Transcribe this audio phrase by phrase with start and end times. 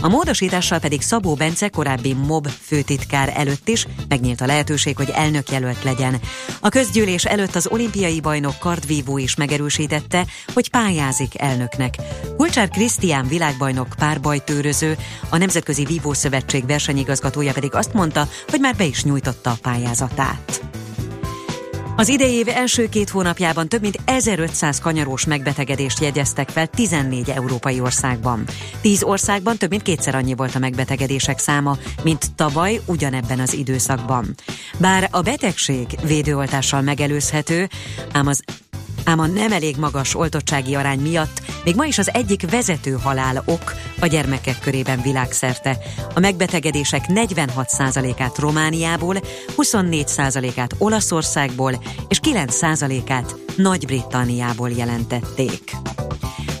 [0.00, 5.50] A módosítással pedig Szabó Bence korábbi MOB főtitkár előtt is megnyílt a lehetőség, hogy elnök
[5.50, 6.20] jelölt legyen.
[6.60, 11.94] A közgyűlés előtt az olimpiai bajnok kardvívó is megerősítette, hogy pályázik elnöknek.
[12.36, 14.96] Hulcsár Krisztián világbajnok párbajtőröző,
[15.28, 20.69] a Nemzetközi Vívó Szövetség versenyigazgatója pedig azt mondta, hogy már be is nyújtotta a pályázatát.
[22.00, 27.80] Az idei év első két hónapjában több mint 1500 kanyarós megbetegedést jegyeztek fel 14 európai
[27.80, 28.44] országban.
[28.80, 34.34] 10 országban több mint kétszer annyi volt a megbetegedések száma, mint tavaly ugyanebben az időszakban.
[34.78, 37.68] Bár a betegség védőoltással megelőzhető,
[38.12, 38.42] ám az
[39.04, 43.42] ám a nem elég magas oltottsági arány miatt még ma is az egyik vezető halál
[43.44, 45.78] ok a gyermekek körében világszerte.
[46.14, 49.16] A megbetegedések 46%-át Romániából,
[49.56, 55.76] 24%-át Olaszországból és 9%-át Nagy-Britanniából jelentették.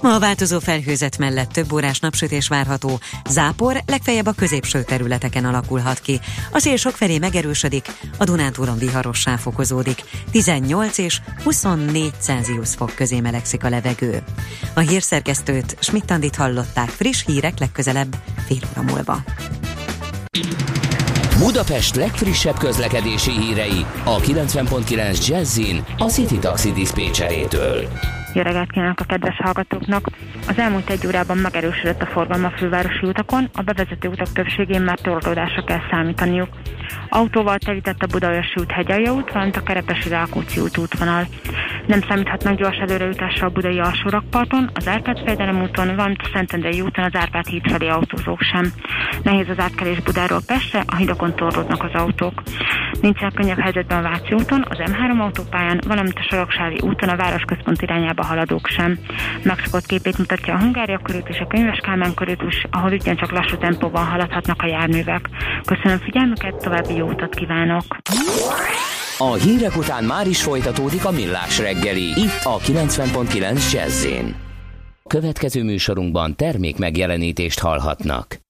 [0.00, 6.00] Ma a változó felhőzet mellett több órás napsütés várható, zápor legfeljebb a középső területeken alakulhat
[6.00, 6.20] ki.
[6.52, 10.04] A szél felé megerősödik, a Dunántúron viharossá fokozódik.
[10.30, 14.22] 18 és 24 Celsius fok közé melegszik a levegő.
[14.74, 19.22] A hírszerkesztőt Schmidt-Andit hallották friss hírek legközelebb fél óra múlva.
[21.38, 27.88] Budapest legfrissebb közlekedési hírei a 90.9 Jazzin a City Taxi Dispécsejétől.
[28.34, 30.06] Jó reggelt kívánok a kedves hallgatóknak!
[30.48, 34.98] Az elmúlt egy órában megerősödött a forgalma a fővárosi utakon, a bevezető utak többségén már
[34.98, 36.48] torlódásra kell számítaniuk.
[37.08, 41.26] Autóval telített a Budaörsi út Hegyalja út, valamint a Kerepesi Rákóczi út útvonal.
[41.86, 47.04] Nem számíthatnak gyors előrejutásra a budai alsórakparton, az Árpád Fejdelem úton, valamint a Szentendrei úton
[47.04, 48.72] az Árpád híd felé autózók sem.
[49.22, 52.42] Nehéz az átkelés Budáról Pestre, a hidakon torlódnak az autók.
[53.00, 57.82] Nincsenek könnyebb helyzetben a Váci úton, az M3 autópályán, valamint a Soroksári úton a városközpont
[57.82, 58.98] irányába haladók sem.
[59.42, 63.56] Megszokott képét mutatja a Hungária körút és a Könyves Kálmán körút is, ahol ugyancsak lassú
[63.56, 65.28] tempóban haladhatnak a járművek.
[65.64, 67.84] Köszönöm figyelmüket, további jó utat kívánok!
[69.18, 74.06] A hírek után már is folytatódik a millás reggeli, itt a 90.9 jazz
[75.06, 78.49] Következő műsorunkban termék megjelenítést hallhatnak.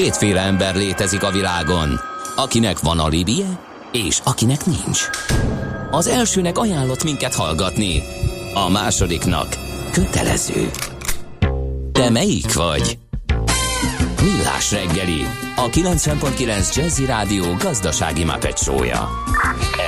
[0.00, 2.00] Kétféle ember létezik a világon,
[2.36, 3.60] akinek van alibije,
[3.92, 5.08] és akinek nincs.
[5.90, 8.02] Az elsőnek ajánlott minket hallgatni,
[8.54, 9.46] a másodiknak
[9.92, 10.70] kötelező.
[11.92, 12.98] Te melyik vagy?
[14.22, 15.26] Millás reggeli,
[15.56, 19.08] a 90.9 Jazzy Rádió gazdasági mapetsója.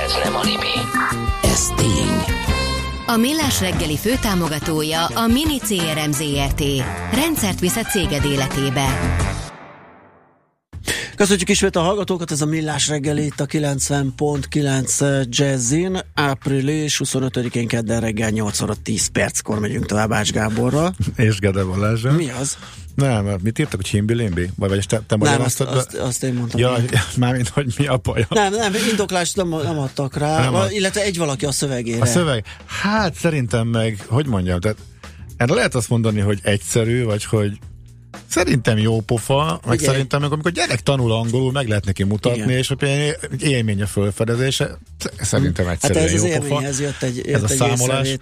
[0.05, 0.75] Ez nem animi,
[1.43, 2.23] ez tény.
[3.07, 6.63] A Millás reggeli főtámogatója a Mini CRM Zrt.
[7.13, 8.85] Rendszert visz a céged életébe.
[11.23, 15.99] Köszönjük ismét a hallgatókat, ez a Millás reggeli itt a 90.9 Jazzin.
[16.13, 20.95] Április 25-én kedden reggel 8 óra 10 perckor megyünk tovább Ács Gáborral.
[21.15, 22.11] És Gede Balázsa.
[22.11, 22.57] Mi az?
[22.95, 24.49] Nem, mit írtak, hogy himbi limbi?
[24.55, 26.59] Vagy, vagy te, te nem, azt, azt, azt, én mondtam.
[26.59, 26.75] Ja,
[27.17, 28.25] mármint, hogy mi a baj.
[28.29, 30.71] Nem, nem, indoklást nem, nem adtak rá, nem ad...
[30.71, 32.01] illetve egy valaki a szövegére.
[32.01, 32.45] A szöveg?
[32.65, 34.77] Hát szerintem meg, hogy mondjam, tehát
[35.37, 37.59] erre lehet azt mondani, hogy egyszerű, vagy hogy
[38.27, 42.57] Szerintem jó pofa, meg szerintem, meg amikor gyerek tanul angolul, meg lehet neki mutatni, Igen.
[42.57, 44.77] és egy élmény a fölfedezése,
[45.19, 46.61] szerintem hát egyszerűen hát ez jó az pofa.
[46.79, 48.17] jött egy, jött ez egy a számolás.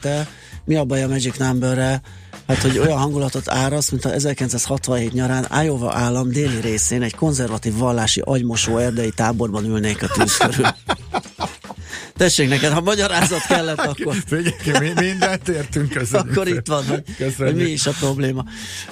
[0.65, 2.01] Mi a baj a Magic Numberre?
[2.47, 7.77] Hát, hogy olyan hangulatot árasz, mint a 1967 nyarán Iowa állam déli részén egy konzervatív
[7.77, 10.65] vallási agymosó erdei táborban ülnék a tűz körül.
[12.21, 14.15] Tessék neked, ha magyarázat kellett, akkor...
[14.79, 16.31] Mindent értünk, köszönjük.
[16.31, 18.45] Akkor itt van, hogy, hogy mi is a probléma.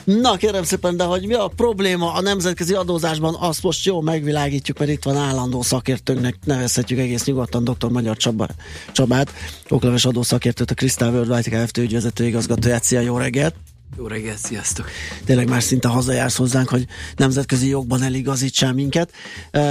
[0.04, 4.80] Na, kérem szépen, de hogy mi a probléma a nemzetközi adózásban, azt most jó megvilágítjuk,
[4.80, 7.90] mert itt van állandó szakértőnknek, nevezhetjük egész nyugodtan dr.
[7.90, 8.48] Magyar Csaba,
[8.92, 9.34] Csabát,
[9.68, 11.78] okleves adószakértőt, a Crystal Worldwide Kft.
[11.78, 12.84] ügyvezető igazgatóját.
[12.84, 13.56] Szia, jó reggelt!
[13.98, 14.90] Jó reggelt, sziasztok!
[15.26, 19.12] Tényleg már szinte hazajársz hozzánk, hogy nemzetközi jogban eligazítsál minket.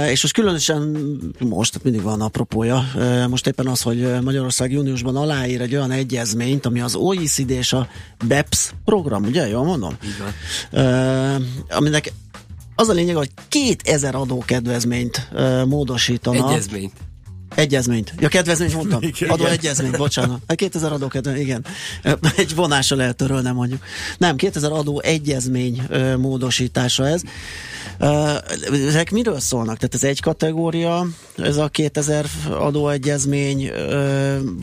[0.09, 1.07] És most különösen
[1.39, 2.83] most mindig van apropója.
[3.29, 7.87] Most éppen az, hogy Magyarország júniusban aláír egy olyan egyezményt, ami az OECD és a
[8.27, 9.47] BEPS program, ugye?
[9.47, 9.97] Jól mondom?
[10.01, 11.45] Igen.
[11.69, 12.13] Aminek
[12.75, 16.49] az a lényeg, hogy 2000 adókedvezményt e, módosítana.
[16.49, 16.93] Egyezményt.
[17.59, 18.13] Egyezményt.
[18.19, 19.01] Ja, kedvezményt mondtam.
[19.27, 20.41] Adó egyezményt, bocsánat.
[20.55, 21.65] 2000 adó kedvezmény, igen.
[22.37, 23.83] Egy vonása lehet törölni, mondjuk.
[24.17, 25.81] Nem, 2000 adó egyezmény
[26.17, 27.21] módosítása ez.
[28.87, 29.77] Ezek miről szólnak?
[29.77, 31.07] Tehát ez egy kategória,
[31.37, 33.71] ez a 2000 adóegyezmény.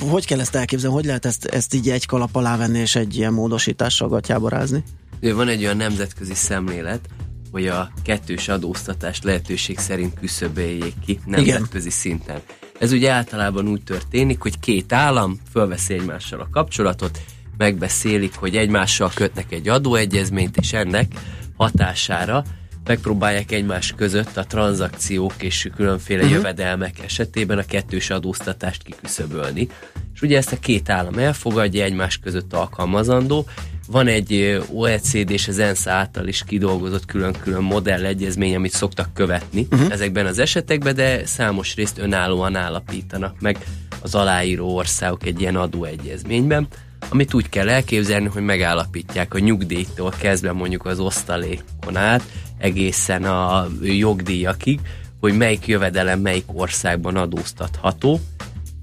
[0.01, 0.95] Hogy kell ezt elképzelni?
[0.95, 4.85] Hogy lehet ezt, ezt így egy kalap alá venni és egy ilyen módosítással gatyába rázni?
[5.21, 7.01] Van egy olyan nemzetközi szemlélet,
[7.57, 12.41] hogy a kettős adóztatást lehetőség szerint küszöböljék ki nemzetközi szinten.
[12.79, 17.21] Ez ugye általában úgy történik, hogy két állam fölveszi egymással a kapcsolatot,
[17.57, 21.13] megbeszélik, hogy egymással kötnek egy adóegyezményt, és ennek
[21.57, 22.45] hatására
[22.85, 26.37] megpróbálják egymás között a tranzakciók és különféle uh-huh.
[26.37, 29.69] jövedelmek esetében a kettős adóztatást kiküszöbölni.
[30.15, 33.47] És ugye ezt a két állam elfogadja, egymás között alkalmazandó,
[33.87, 39.93] van egy OECD és az ENSZ által is kidolgozott külön-külön modellegyezmény, amit szoktak követni uh-huh.
[39.93, 43.59] ezekben az esetekben, de számos részt önállóan állapítanak meg
[44.03, 46.69] az aláíró országok egy ilyen adóegyezményben,
[47.09, 52.23] amit úgy kell elképzelni, hogy megállapítják a nyugdíjtól kezdve mondjuk az osztalékon át,
[52.59, 54.81] egészen a jogdíjakig,
[55.21, 58.21] hogy melyik jövedelem melyik országban adóztatható,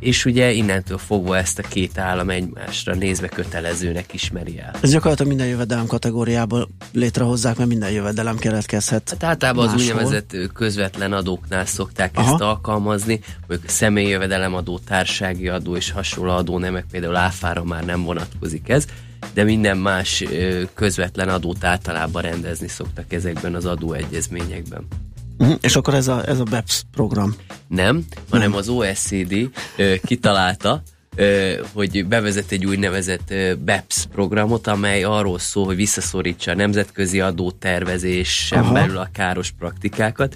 [0.03, 4.75] és ugye innentől fogva ezt a két állam egymásra nézve kötelezőnek ismeri el.
[4.81, 9.09] Ez gyakorlatilag minden jövedelem kategóriából létrehozzák, mert minden jövedelem keletkezhet.
[9.09, 9.81] Hát általában máshol.
[9.81, 12.33] az úgynevezett közvetlen adóknál szokták Aha.
[12.33, 18.69] ezt alkalmazni, hogy személyi jövedelemadó, társági adó és hasonló adónemek, például áfára már nem vonatkozik
[18.69, 18.85] ez,
[19.33, 20.23] de minden más
[20.73, 24.87] közvetlen adót általában rendezni szoktak ezekben az adóegyezményekben.
[25.37, 25.57] Uh-huh.
[25.61, 27.35] És akkor ez a, ez a BEPS program?
[27.67, 28.57] Nem, hanem Nem.
[28.57, 30.81] az OECD ö, kitalálta,
[31.15, 37.21] ö, hogy bevezet egy úgynevezett ö, BEPS programot, amely arról szól, hogy visszaszorítsa a nemzetközi
[37.21, 40.35] adótervezésen belül a káros praktikákat,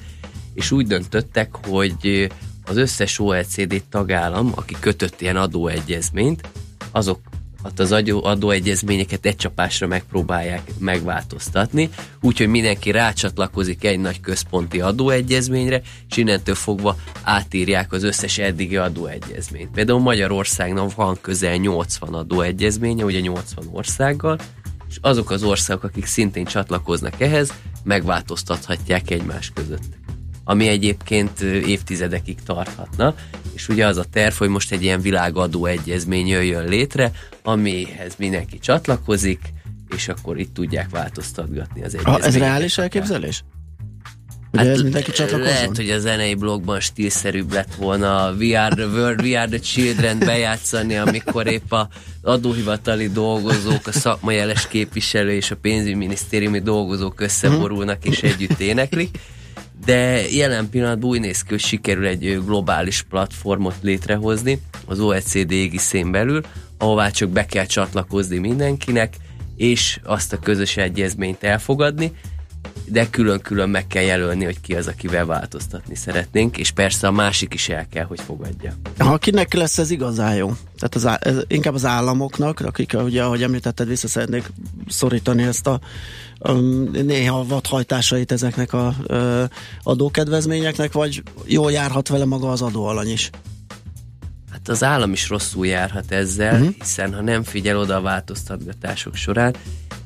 [0.53, 2.31] és úgy döntöttek, hogy
[2.65, 6.49] az összes OECD tagállam, aki kötött ilyen adóegyezményt,
[6.91, 7.19] azok
[7.67, 11.89] hát az adó, adóegyezményeket egy csapásra megpróbálják megváltoztatni,
[12.21, 19.71] úgyhogy mindenki rácsatlakozik egy nagy központi adóegyezményre, és innentől fogva átírják az összes eddigi adóegyezményt.
[19.71, 24.39] Például Magyarországnak van közel 80 adóegyezménye, ugye 80 országgal,
[24.89, 29.97] és azok az országok, akik szintén csatlakoznak ehhez, megváltoztathatják egymás között
[30.49, 33.15] ami egyébként évtizedekig tarthatna,
[33.53, 37.11] és ugye az a terv, hogy most egy ilyen világadó egyezmény jöjjön létre,
[37.43, 39.39] amihez mindenki csatlakozik,
[39.95, 42.23] és akkor itt tudják változtatgatni az egyezményt.
[42.23, 43.43] Ez reális elképzelés?
[44.51, 45.53] Ugye hát ez mindenki csatlakozzon?
[45.53, 49.49] Lehet, hogy a zenei blogban stílszerűbb lett volna a We Are the World, We Are
[49.49, 51.89] the Children bejátszani, amikor épp a
[52.21, 59.19] adóhivatali dolgozók, a szakmai jeles képviselő és a pénzügyminisztériumi dolgozók összeborulnak és együtt éneklik
[59.87, 66.11] de jelen pillanatban úgy néz ki, hogy sikerül egy globális platformot létrehozni az OECD égiszén
[66.11, 66.41] belül,
[66.77, 69.15] ahová csak be kell csatlakozni mindenkinek,
[69.55, 72.11] és azt a közös egyezményt elfogadni,
[72.85, 77.53] de külön-külön meg kell jelölni, hogy ki az, akivel változtatni szeretnénk, és persze a másik
[77.53, 78.73] is el kell, hogy fogadja.
[78.97, 80.51] Ha kinek lesz ez igazán jó?
[80.79, 84.51] Tehát az, ez inkább az államoknak, akik ugye, ahogy említetted, vissza szeretnék
[84.87, 85.79] szorítani ezt a
[86.91, 89.43] néha vadhajtásait ezeknek a uh,
[89.83, 93.29] adókedvezményeknek, vagy jól járhat vele maga az adóalany is?
[94.51, 96.75] Hát az állam is rosszul járhat ezzel, uh-huh.
[96.79, 99.55] hiszen ha nem figyel oda a változtatgatások során,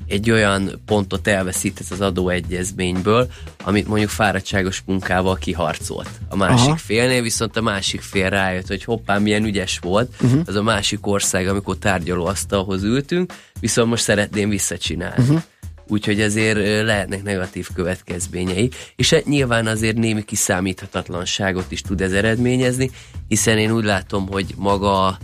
[0.07, 3.31] egy olyan pontot elveszített az adóegyezményből,
[3.63, 6.09] amit mondjuk fáradtságos munkával kiharcolt.
[6.29, 6.77] A másik Aha.
[6.77, 10.41] félnél viszont a másik fél rájött, hogy hoppá, milyen ügyes volt, uh-huh.
[10.45, 15.23] az a másik ország, amikor tárgyalóasztalhoz ültünk, viszont most szeretném visszacsinálni.
[15.23, 15.41] Uh-huh
[15.87, 22.91] úgyhogy ezért lehetnek negatív következményei, és hát nyilván azért némi kiszámíthatatlanságot is tud ez eredményezni,
[23.27, 25.17] hiszen én úgy látom, hogy maga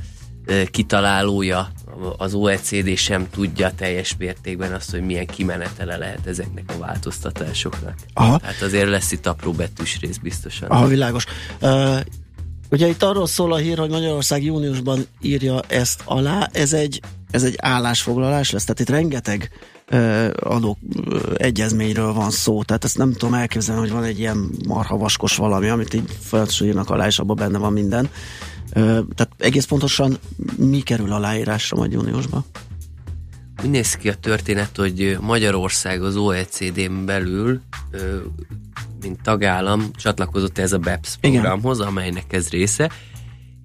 [0.71, 1.71] kitalálója
[2.17, 7.95] az OECD sem tudja teljes mértékben azt, hogy milyen kimenetele lehet ezeknek a változtatásoknak.
[8.13, 8.39] Aha.
[8.43, 10.69] Hát azért lesz itt apró betűs rész biztosan.
[10.69, 11.25] Aha, világos.
[11.61, 11.99] Uh,
[12.69, 17.43] ugye itt arról szól a hír, hogy Magyarország júniusban írja ezt alá, ez egy, ez
[17.43, 19.49] egy állásfoglalás lesz, tehát itt rengeteg
[20.39, 20.77] adó
[21.35, 25.67] egyezményről van szó, tehát ezt nem tudom elképzelni, hogy van egy ilyen marha vaskos valami,
[25.67, 28.09] amit így folyamatosan írnak alá, és abban benne van minden.
[28.73, 30.17] Tehát egész pontosan
[30.57, 32.45] mi kerül aláírásra majd júniusban?
[33.63, 37.61] Úgy néz ki a történet, hogy Magyarország az OECD-n belül,
[39.01, 41.89] mint tagállam csatlakozott ez a BEPS programhoz, Igen.
[41.89, 42.91] amelynek ez része,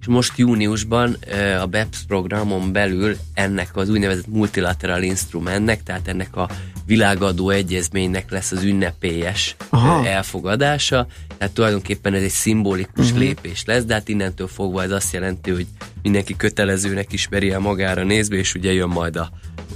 [0.03, 1.17] és most júniusban
[1.61, 6.49] a BEPS programon belül ennek az úgynevezett multilateral instrumentnek, tehát ennek a
[6.85, 10.07] világadó egyezménynek lesz az ünnepélyes Aha.
[10.07, 11.07] elfogadása,
[11.37, 13.19] tehát tulajdonképpen ez egy szimbolikus uh-huh.
[13.19, 15.67] lépés lesz, de hát innentől fogva ez azt jelenti, hogy
[16.01, 19.29] mindenki kötelezőnek ismeri el magára nézve, és ugye jön majd a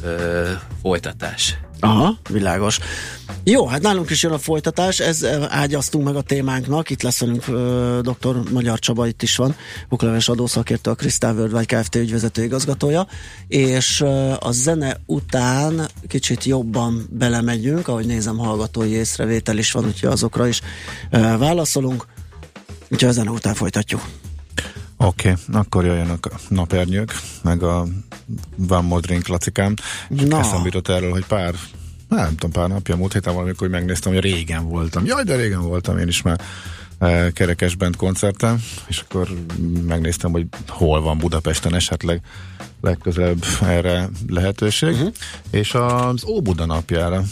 [0.04, 1.58] ö, folytatás.
[1.80, 2.80] Aha, világos.
[3.44, 7.46] Jó, hát nálunk is jön a folytatás, ez ágyaztunk meg a témánknak, itt lesz velünk
[8.02, 8.52] dr.
[8.52, 9.56] Magyar Csaba, itt is van,
[9.90, 11.96] okleves adószakértő, a Crystal Worldwide Kft.
[11.96, 13.08] ügyvezető igazgatója,
[13.48, 14.02] és
[14.40, 20.62] a zene után kicsit jobban belemegyünk, ahogy nézem, hallgatói észrevétel is van, úgyhogy azokra is
[21.38, 22.06] válaszolunk,
[22.90, 24.02] úgyhogy a zene után folytatjuk.
[24.98, 27.14] Oké, okay, akkor jöjjön a napernyők,
[27.44, 27.86] meg a
[28.56, 29.74] Van Modrink lacikám.
[30.10, 30.40] Na.
[30.40, 31.56] Eszembe jutott erről, hogy pár
[32.08, 35.06] nem tudom, pár napja, múlt héten valamikor, hogy megnéztem, hogy régen voltam.
[35.06, 36.42] Jaj, de régen voltam én is már
[37.00, 39.28] e, kerekes bent koncerten, és akkor
[39.88, 42.22] megnéztem, hogy hol van Budapesten esetleg
[42.82, 45.14] legközelebb erre lehetőség, uh-huh.
[45.52, 47.24] és az Óbuda napjára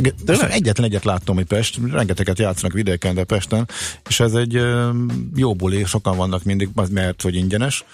[0.00, 3.68] de egyetlen egyet láttam, hogy Pest, rengeteget játszanak vidéken, de Pesten,
[4.08, 4.60] és ez egy
[5.34, 7.84] jó buli, sokan vannak mindig, mert hogy ingyenes,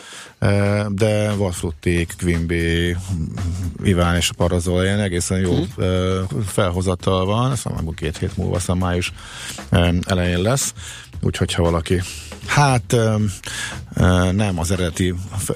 [0.88, 2.96] de Valfrutték, Quimby,
[3.82, 6.44] Iván és a Parazol, ilyen egészen jó hmm.
[6.46, 9.12] felhozattal van, azt mondom, két hét múlva, aztán május
[10.06, 10.74] elején lesz,
[11.20, 12.02] úgyhogy ha valaki
[12.48, 12.96] Hát
[14.32, 15.14] nem az eredeti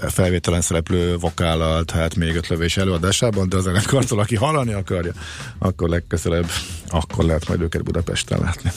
[0.09, 5.13] felvételen szereplő vokállal, tehát még öt lövés előadásában, de az zenekartól, aki hallani akarja,
[5.59, 6.51] akkor legközelebb,
[6.89, 8.73] akkor lehet majd őket Budapesten látni.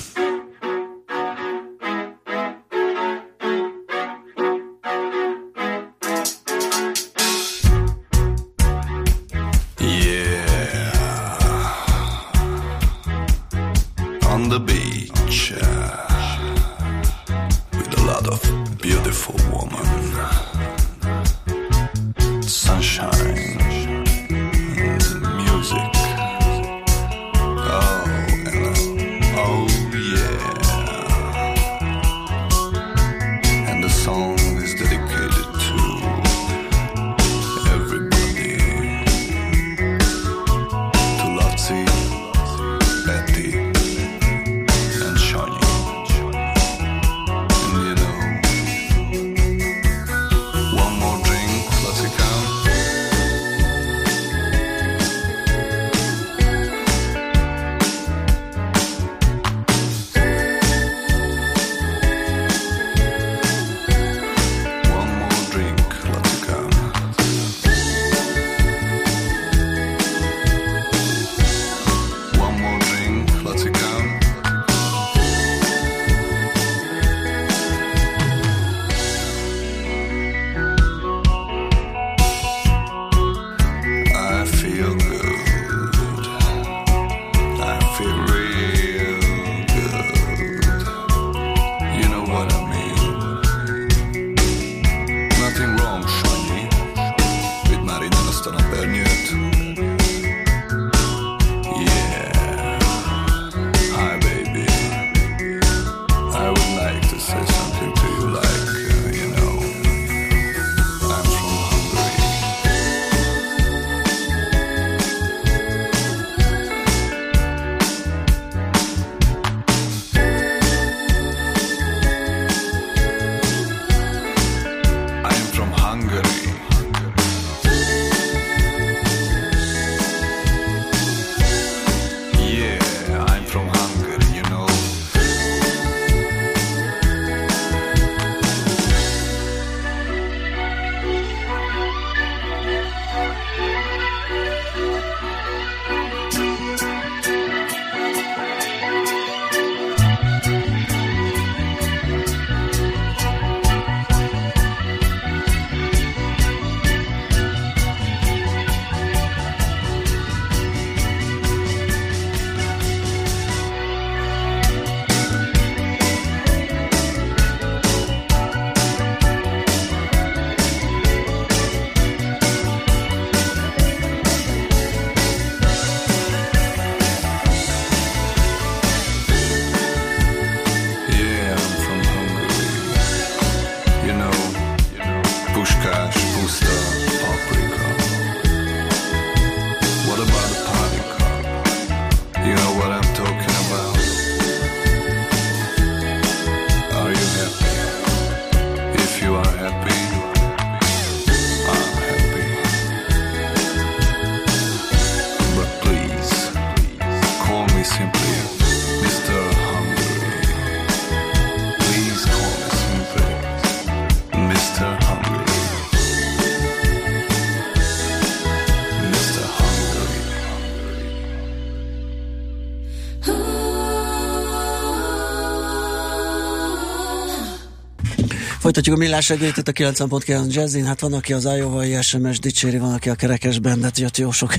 [228.65, 230.86] Folytatjuk a millás itt a 90.9 Jazzin.
[230.86, 234.54] Hát van, aki az Iowa-i SMS dicséri, van, aki a kerekes bendet, jött jó sok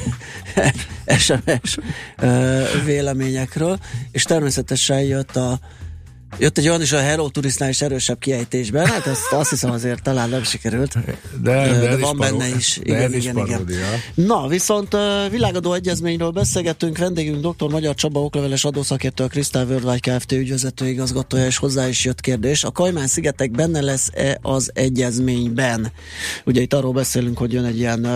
[1.19, 1.77] SMS
[2.85, 3.79] véleményekről,
[4.11, 5.59] és természetesen jött a
[6.39, 10.03] Jött egy olyan is a Hero Turistnál is erősebb kiejtésben, hát azt, azt hiszem azért
[10.03, 10.97] talán nem sikerült.
[11.43, 12.79] De, de, de van benne is.
[12.83, 13.67] Igen, de igen, igen.
[14.15, 14.97] Na, viszont
[15.31, 17.71] világadó egyezményről beszélgettünk, vendégünk dr.
[17.71, 20.33] Magyar Csaba okleveles adószakértő, a Crystal Worldwide Kft.
[20.33, 22.65] ügyvezető igazgatója, és hozzá is jött kérdés.
[22.65, 25.93] A Kajmán szigetek benne lesz-e az egyezményben?
[26.45, 28.07] Ugye itt arról beszélünk, hogy jön egy ilyen,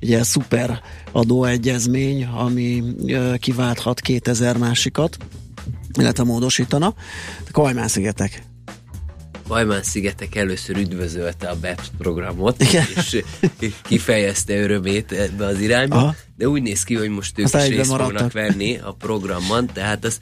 [0.00, 0.80] egy ilyen szuper
[1.12, 2.82] adóegyezmény, ami
[3.38, 5.16] kiválthat 2000 másikat
[6.00, 6.86] illetve módosítana.
[6.86, 8.42] A Kajmán-szigetek.
[9.48, 12.84] Kajmán-szigetek először üdvözölte a BEPS programot, Igen.
[12.96, 13.22] és
[13.82, 16.14] kifejezte örömét ebbe az irányba, Aha.
[16.36, 18.16] de úgy néz ki, hogy most ők Aztán is részt maradtak.
[18.16, 20.18] fognak venni a programban, tehát az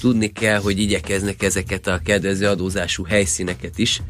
[0.00, 4.02] tudni kell, hogy igyekeznek ezeket a kedvező adózású helyszíneket is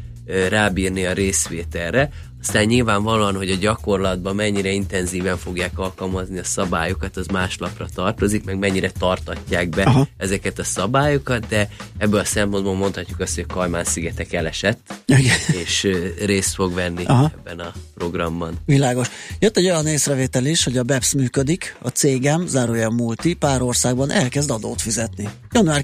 [0.49, 2.09] rábírni a részvételre.
[2.41, 8.43] Aztán nyilvánvalóan, hogy a gyakorlatban mennyire intenzíven fogják alkalmazni a szabályokat, az más lapra tartozik,
[8.43, 10.07] meg mennyire tartatják be Aha.
[10.17, 15.35] ezeket a szabályokat, de ebből a szempontból mondhatjuk azt, hogy a Kajmán-szigetek elesett, Igen.
[15.63, 15.87] és
[16.25, 17.31] részt fog venni Aha.
[17.37, 18.53] ebben a programban.
[18.65, 19.07] Világos.
[19.39, 24.11] Jött egy olyan észrevétel is, hogy a BEPS működik, a cégem, zárójel multi, pár országban
[24.11, 25.29] elkezd adót fizetni.
[25.51, 25.81] Január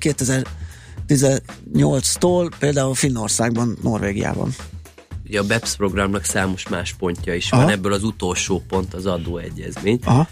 [1.07, 4.55] 2018-tól például Finnországban, Norvégiában
[5.27, 7.61] ugye a BEPS programnak számos más pontja is Aha.
[7.61, 9.99] van, ebből az utolsó pont az adóegyezmény.
[10.03, 10.27] Aha.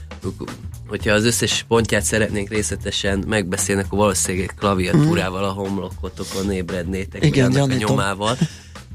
[0.88, 7.66] Hogyha az összes pontját szeretnénk részletesen megbeszélni, akkor valószínűleg klaviatúrával a homlokotokon ébrednétek Igen, a
[7.66, 8.38] nyomával.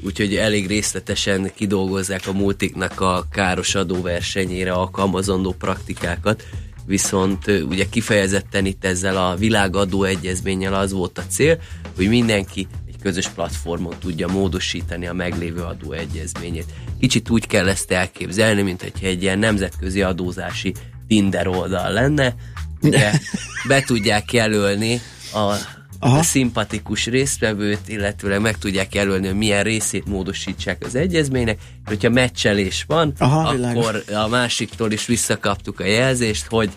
[0.05, 6.45] Úgyhogy elég részletesen kidolgozzák a multiknak a káros adóversenyére alkalmazandó praktikákat
[6.87, 11.59] viszont ugye kifejezetten itt ezzel a világadó egyezménnyel az volt a cél,
[11.97, 12.67] hogy mindenki
[13.07, 16.65] közös platformon tudja módosítani a meglévő adóegyezményét.
[17.01, 20.75] Kicsit úgy kell ezt elképzelni, mint hogyha egy ilyen nemzetközi adózási
[21.07, 22.35] Tinder oldal lenne,
[22.81, 23.21] de
[23.69, 25.01] be tudják jelölni
[25.33, 25.55] a
[25.99, 26.19] Aha.
[26.19, 32.85] a szimpatikus résztvevőt, illetve meg tudják jelölni, hogy milyen részét módosítsák az egyezménynek, hogyha meccselés
[32.89, 34.09] van, Aha, akkor világos.
[34.09, 36.71] a másiktól is visszakaptuk a jelzést, hogy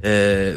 [0.00, 0.50] ö,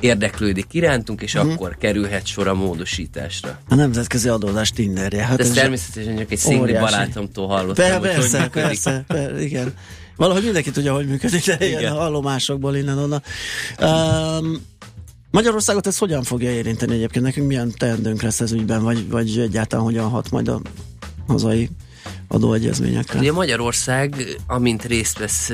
[0.00, 1.52] érdeklődik irántunk, és uh-huh.
[1.52, 3.58] akkor kerülhet sor a módosításra.
[3.68, 5.24] A nemzetközi adózás Tinderje.
[5.24, 8.00] Hát ez, ez természetesen csak egy szingli barátomtól hallottam.
[8.00, 9.74] Be, persze, hogy persze, persze, igen.
[10.16, 11.92] Valahogy mindenki tudja, hogy működik, de igen, igen.
[11.92, 13.22] hallomásokból innen-onnan.
[13.80, 14.66] Um,
[15.30, 17.24] Magyarországot ez hogyan fogja érinteni egyébként?
[17.24, 20.60] Nekünk milyen teendőnk lesz ez ügyben, vagy, vagy egyáltalán hogyan hat majd a
[21.26, 21.70] hazai
[22.28, 23.18] adóegyezményekre.
[23.18, 25.52] Ugye Magyarország, amint részt vesz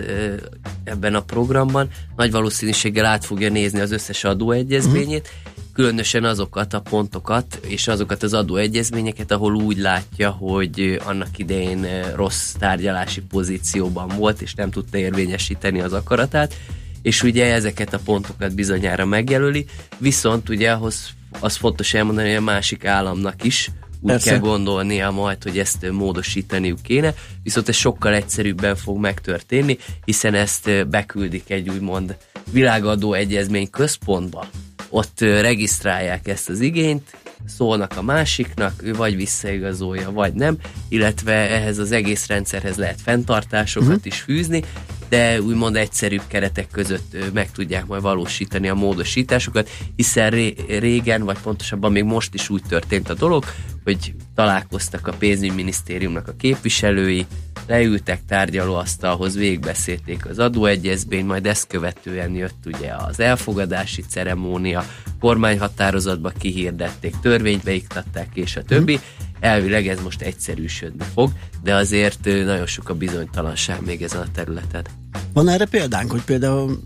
[0.84, 5.62] ebben a programban, nagy valószínűséggel át fogja nézni az összes adóegyezményét, uh-huh.
[5.72, 12.52] különösen azokat a pontokat és azokat az adóegyezményeket, ahol úgy látja, hogy annak idején rossz
[12.58, 16.54] tárgyalási pozícióban volt, és nem tudta érvényesíteni az akaratát,
[17.02, 19.66] és ugye ezeket a pontokat bizonyára megjelöli,
[19.98, 21.08] viszont ugye ahhoz
[21.40, 23.70] az fontos elmondani, hogy a másik államnak is
[24.04, 24.30] úgy Persze.
[24.30, 30.88] kell gondolnia majd, hogy ezt módosítaniuk kéne, viszont ez sokkal egyszerűbben fog megtörténni, hiszen ezt
[30.88, 32.16] beküldik egy úgymond
[32.50, 34.46] világadó egyezmény központba,
[34.88, 40.56] ott regisztrálják ezt az igényt, szólnak a másiknak, ő vagy visszaigazolja, vagy nem,
[40.88, 44.06] illetve ehhez az egész rendszerhez lehet fenntartásokat uh-huh.
[44.06, 44.62] is fűzni,
[45.08, 51.38] de úgymond egyszerűbb keretek között meg tudják majd valósítani a módosításokat, hiszen ré- régen, vagy
[51.38, 53.44] pontosabban még most is úgy történt a dolog,
[53.84, 57.26] hogy találkoztak a pénzügyminisztériumnak a képviselői,
[57.66, 64.84] leültek tárgyalóasztalhoz, végigbeszélték az adóegyezményt, majd ezt követően jött ugye az elfogadási ceremónia,
[65.20, 69.00] kormányhatározatba kihirdették, törvénybe iktatták, és a többi.
[69.40, 71.30] Elvileg ez most egyszerűsödni fog,
[71.62, 74.84] de azért nagyon sok a bizonytalanság még ezen a területen.
[75.32, 76.80] Van erre példánk, hogy például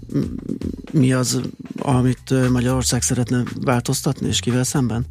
[0.92, 1.40] mi az,
[1.78, 5.06] amit Magyarország szeretne változtatni, és kivel szemben?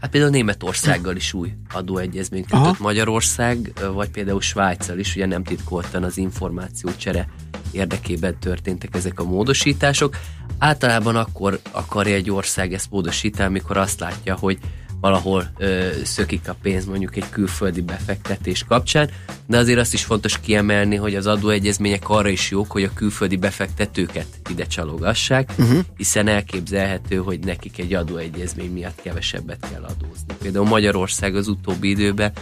[0.00, 2.76] Hát például Németországgal is új adóegyezményt kötött Aha.
[2.78, 7.28] Magyarország, vagy például Svájccal is, ugye nem titkoltan az információcsere
[7.70, 10.16] érdekében történtek ezek a módosítások.
[10.58, 14.58] Általában akkor akarja egy ország ezt módosítani, amikor azt látja, hogy
[15.00, 19.10] valahol ö, szökik a pénz mondjuk egy külföldi befektetés kapcsán,
[19.46, 23.36] de azért azt is fontos kiemelni, hogy az adóegyezmények arra is jók, hogy a külföldi
[23.36, 25.78] befektetőket ide csalogassák, uh-huh.
[25.96, 30.34] hiszen elképzelhető, hogy nekik egy adóegyezmény miatt kevesebbet kell adózni.
[30.38, 32.32] Például Magyarország az utóbbi időben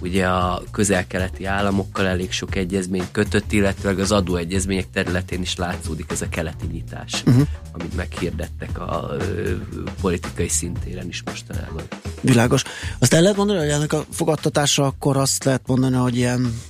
[0.00, 6.22] ugye a közel-keleti államokkal elég sok egyezményt kötött, illetve az adóegyezmények területén is látszódik ez
[6.22, 7.46] a keleti nyitás, uh-huh.
[7.72, 9.52] amit meghirdettek a ö,
[10.00, 11.82] politikai szintéren is mostanában.
[12.20, 12.62] Világos.
[12.98, 16.60] Azt el lehet mondani, hogy ennek a fogadtatása akkor azt lehet mondani, hogy ilyen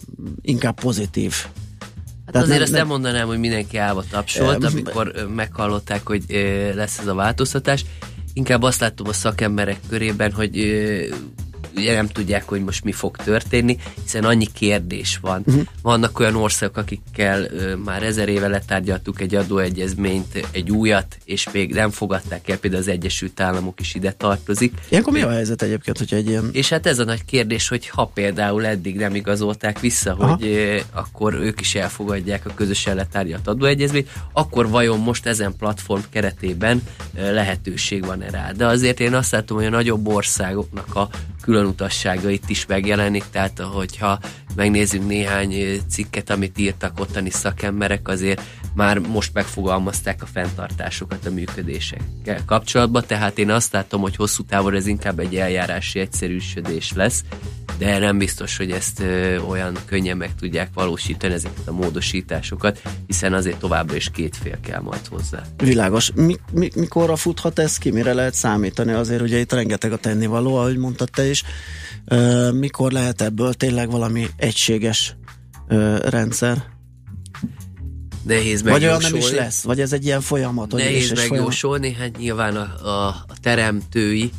[0.41, 1.35] inkább pozitív.
[2.25, 6.25] Hát Tehát azért nem, azt nem mondanám, hogy mindenki állva tapsolt, amikor meghallották, hogy
[6.75, 7.85] lesz ez a változtatás.
[8.33, 10.57] Inkább azt láttam a szakemberek körében, hogy
[11.77, 15.43] ugye nem tudják, hogy most mi fog történni, hiszen annyi kérdés van.
[15.47, 15.63] Uh-huh.
[15.83, 21.73] Vannak olyan országok, akikkel ö, már ezer éve letárgyaltuk egy adóegyezményt, egy újat, és még
[21.73, 24.73] nem fogadták el, például az Egyesült Államok is ide tartozik.
[24.89, 26.49] Ilyenkor mi a helyzet egyébként, hogyha egy ilyen...
[26.53, 30.35] És hát ez a nagy kérdés, hogy ha például eddig nem igazolták vissza, Aha.
[30.35, 36.03] hogy ö, akkor ők is elfogadják a közösen letárgyalt adóegyezményt, akkor vajon most ezen platform
[36.11, 36.83] keretében
[37.17, 38.53] ö, lehetőség van-e rá.
[38.53, 41.09] De azért én azt látom, hogy a nagyobb országoknak a
[41.45, 44.19] külön utasságait is megjelenik, tehát hogyha
[44.55, 48.43] megnézzünk néhány cikket, amit írtak ottani szakemberek, azért
[48.75, 54.75] már most megfogalmazták a fenntartásokat a működésekkel kapcsolatban, tehát én azt látom, hogy hosszú távon
[54.75, 57.25] ez inkább egy eljárási egyszerűsödés lesz,
[57.79, 59.03] de nem biztos, hogy ezt
[59.49, 64.81] olyan könnyen meg tudják valósítani ezeket a módosításokat, hiszen azért továbbra is két fél kell
[64.81, 65.43] majd hozzá.
[65.57, 66.13] Világos.
[66.15, 67.91] Mi, mi, mikorra futhat ez ki?
[67.91, 68.93] Mire lehet számítani?
[68.93, 71.45] Azért ugye itt rengeteg a tennivaló, ahogy mondtad te is.
[72.53, 75.17] Mikor lehet ebből tényleg valami egységes
[76.03, 76.73] rendszer?
[78.23, 79.63] Nehéz Vagy olyan nem is lesz?
[79.63, 80.73] Vagy ez egy ilyen folyamat?
[80.73, 82.13] Nehéz megjósolni, folyamat?
[82.13, 84.31] hát nyilván a, a, a teremtői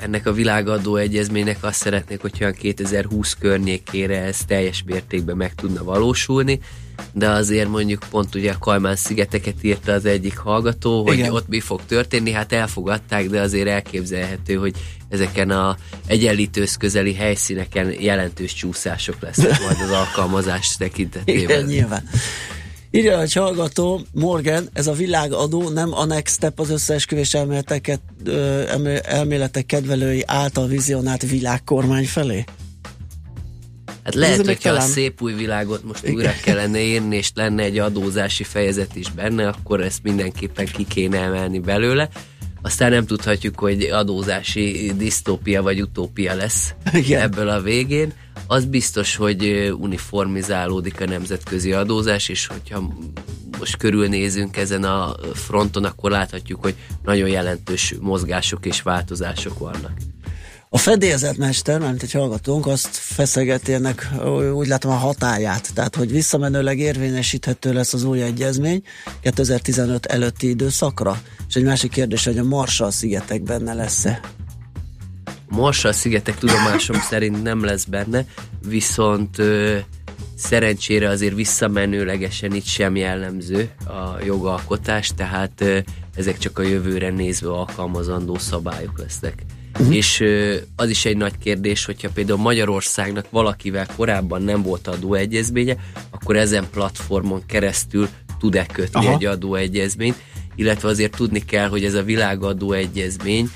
[0.00, 6.60] ennek a világadó egyezménynek azt szeretnék, hogyha 2020 környékére ez teljes mértékben meg tudna valósulni,
[7.12, 11.32] de azért mondjuk pont ugye a Kajmán szigeteket írta az egyik hallgató, hogy Igen.
[11.32, 14.74] ott mi fog történni, hát elfogadták, de azért elképzelhető, hogy
[15.10, 21.42] ezeken a egyenlítősz közeli helyszíneken jelentős csúszások lesznek majd az alkalmazás tekintetében.
[21.42, 22.08] Igen, nyilván.
[22.90, 28.00] Írja a hallgató, Morgan, ez a világadó nem a next step az összeesküvés elméleteket,
[29.02, 32.44] elméletek kedvelői által vizionált világkormány felé?
[34.04, 36.14] Hát lehet, hogyha a szép új világot most Igen.
[36.14, 41.18] újra kellene írni, és lenne egy adózási fejezet is benne, akkor ezt mindenképpen ki kéne
[41.18, 42.08] emelni belőle.
[42.62, 47.20] Aztán nem tudhatjuk, hogy adózási disztópia vagy utópia lesz Igen.
[47.20, 48.12] ebből a végén
[48.46, 52.88] az biztos, hogy uniformizálódik a nemzetközi adózás, és hogyha
[53.58, 59.92] most körülnézünk ezen a fronton, akkor láthatjuk, hogy nagyon jelentős mozgások és változások vannak.
[60.72, 64.08] A fedélzetmester, mert egy hallgatónk, azt feszegeti ennek,
[64.54, 68.82] úgy látom a hatáját, tehát hogy visszamenőleg érvényesíthető lesz az új egyezmény
[69.20, 71.22] 2015 előtti időszakra.
[71.48, 74.20] És egy másik kérdés, hogy a Marshall szigetek benne lesz-e?
[75.48, 78.24] Marshall szigetek tudomásom szerint nem lesz benne,
[78.68, 79.78] viszont ö,
[80.36, 85.78] szerencsére azért visszamenőlegesen itt sem jellemző a jogalkotás, tehát ö,
[86.14, 89.44] ezek csak a jövőre nézve alkalmazandó szabályok lesznek.
[89.78, 89.96] Uh-huh.
[89.96, 90.24] És
[90.76, 95.76] az is egy nagy kérdés, hogyha például Magyarországnak valakivel korábban nem volt adóegyezménye,
[96.10, 99.14] akkor ezen platformon keresztül tud-e kötni Aha.
[99.14, 100.16] egy adóegyezményt,
[100.54, 103.50] illetve azért tudni kell, hogy ez a világadóegyezmény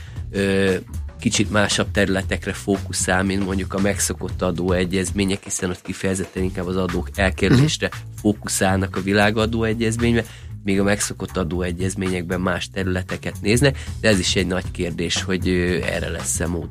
[1.20, 7.08] kicsit másabb területekre fókuszál, mint mondjuk a megszokott adóegyezmények, hiszen ott kifejezetten inkább az adók
[7.14, 8.02] elkerülésre uh-huh.
[8.20, 10.24] fókuszálnak a világadóegyezménybe,
[10.64, 15.48] még a megszokott adóegyezményekben más területeket néznek, de ez is egy nagy kérdés, hogy
[15.84, 16.68] erre lesz-e mód.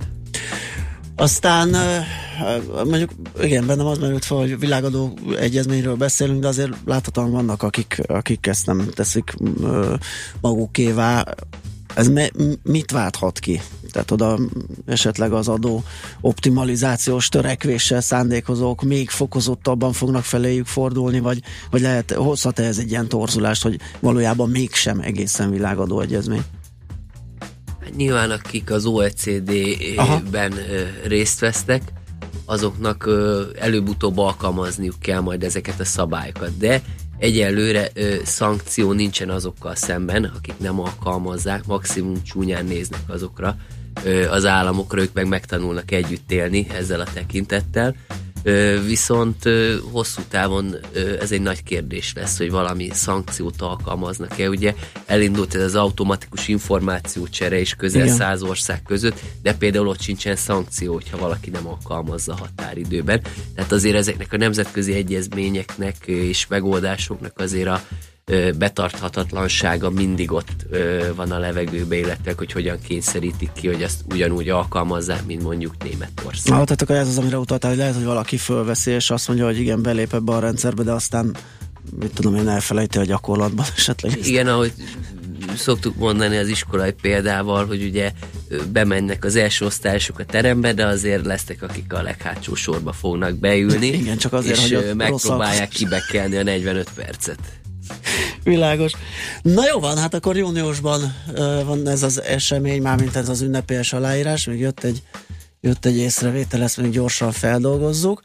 [1.16, 1.76] Aztán
[2.74, 8.02] mondjuk, igen, bennem az merült fel, hogy világadó egyezményről beszélünk, de azért láthatóan vannak, akik,
[8.08, 9.34] akik ezt nem teszik
[10.42, 11.26] magukévá.
[11.96, 12.30] Ez me,
[12.64, 13.62] mit válthat ki?
[13.92, 14.40] Tehát oda
[14.86, 15.84] esetleg az adó
[16.22, 22.90] optimalizációs törekvéssel szándékozók még fokozottabban fognak feléjük fordulni, vagy, vagy lehet, hozhat -e ez egy
[22.92, 26.44] ilyen torzulást, hogy valójában mégsem egészen világadó egyezmény?
[27.82, 30.54] Hát nyilván akik az OECD-ben
[31.08, 31.82] részt vesznek,
[32.46, 33.10] azoknak
[33.60, 36.82] előbb-utóbb alkalmazniuk kell majd ezeket a szabályokat, de
[37.24, 43.56] egyelőre ö, szankció nincsen azokkal szemben, akik nem alkalmazzák, maximum csúnyán néznek azokra
[44.04, 47.96] ö, az államokra, ők meg megtanulnak együtt élni ezzel a tekintettel.
[48.86, 49.50] Viszont
[49.92, 50.76] hosszú távon
[51.20, 54.50] ez egy nagy kérdés lesz, hogy valami szankciót alkalmaznak-e.
[54.50, 54.76] Ugye
[55.06, 58.16] elindult ez az automatikus információcsere is közel Igen.
[58.16, 63.22] száz ország között, de például ott sincsen szankció, hogyha valaki nem alkalmazza határidőben.
[63.56, 67.82] Tehát azért ezeknek a nemzetközi egyezményeknek és megoldásoknak azért a
[68.58, 70.66] betarthatatlansága mindig ott
[71.16, 76.58] van a levegőbe, illetve hogy hogyan kényszerítik ki, hogy ezt ugyanúgy alkalmazzák, mint mondjuk Németország.
[76.58, 79.46] Na, tehát akkor ez az, amire utaltál, hogy lehet, hogy valaki fölveszi, és azt mondja,
[79.46, 81.36] hogy igen, belép ebbe a rendszerbe, de aztán
[82.00, 84.26] mit tudom én, elfelejti a gyakorlatban esetleg.
[84.26, 84.74] Igen, ahogy
[85.56, 88.12] szoktuk mondani az iskolai példával, hogy ugye
[88.72, 93.88] bemennek az első osztályosok a terembe, de azért lesznek, akik a leghátsó sorba fognak beülni.
[94.02, 97.40] Igen, csak azért, és hogy megpróbálják kibekelni a 45 percet.
[98.44, 98.92] Világos.
[99.42, 103.94] Na jó van, hát akkor júniusban uh, van ez az esemény, mármint ez az ünnepélyes
[103.94, 105.04] aláírás, még jött egy,
[105.62, 108.22] jött egy észrevétel, ezt még gyorsan feldolgozzuk.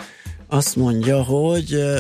[0.49, 1.99] Azt mondja, hogy uh,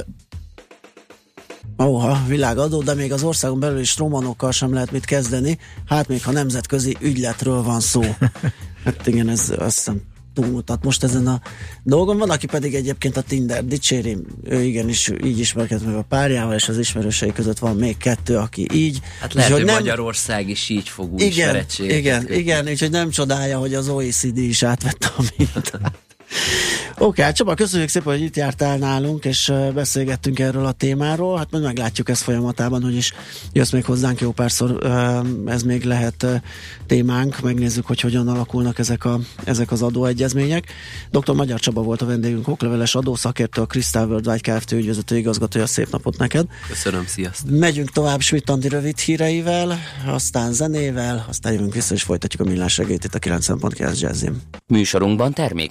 [1.82, 6.24] Óha, világadó, de még az országon belül is romanokkal sem lehet mit kezdeni, hát még
[6.24, 8.02] ha nemzetközi ügyletről van szó.
[8.84, 10.02] Hát igen, ez azt hiszem
[10.38, 11.40] túlmutat most ezen a
[11.82, 12.18] dolgon.
[12.18, 16.68] Van, aki pedig egyébként a Tinder dicséri, ő igenis így ismerkedett meg a párjával, és
[16.68, 18.98] az ismerősei között van még kettő, aki így.
[19.20, 19.74] Hát lehet, hogy nem...
[19.74, 22.36] Magyarország is így fog új igen, igen, kötni.
[22.36, 26.07] igen, úgyhogy nem csodálja, hogy az OECD is átvette a mintát.
[27.00, 31.36] Oké, okay, hát Csaba, köszönjük szépen, hogy itt jártál nálunk, és beszélgettünk erről a témáról.
[31.36, 33.12] Hát majd meglátjuk ezt folyamatában, hogy is
[33.52, 34.86] jössz még hozzánk jó párszor,
[35.46, 36.26] ez még lehet
[36.86, 40.72] témánk, megnézzük, hogy hogyan alakulnak ezek, a, ezek az adóegyezmények.
[41.10, 41.34] Dr.
[41.34, 44.72] Magyar Csaba volt a vendégünk, okleveles adószakértő, a Crystal Worldwide Kft.
[44.72, 45.66] ügyvezető igazgatója.
[45.66, 46.46] Szép napot neked!
[46.68, 47.50] Köszönöm, sziasztok!
[47.50, 53.04] Megyünk tovább Smittandi rövid híreivel, aztán zenével, aztán jövünk vissza, és folytatjuk a millás segélyt
[53.04, 54.42] itt a 90.9 Jazzim.
[54.66, 55.70] Műsorunkban termék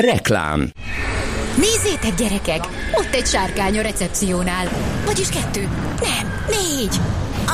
[0.00, 0.70] Reklám
[1.56, 2.64] Nézzétek, gyerekek!
[2.92, 4.68] Ott egy sárkány a recepciónál.
[5.04, 5.68] Vagyis kettő.
[6.00, 7.00] Nem, négy.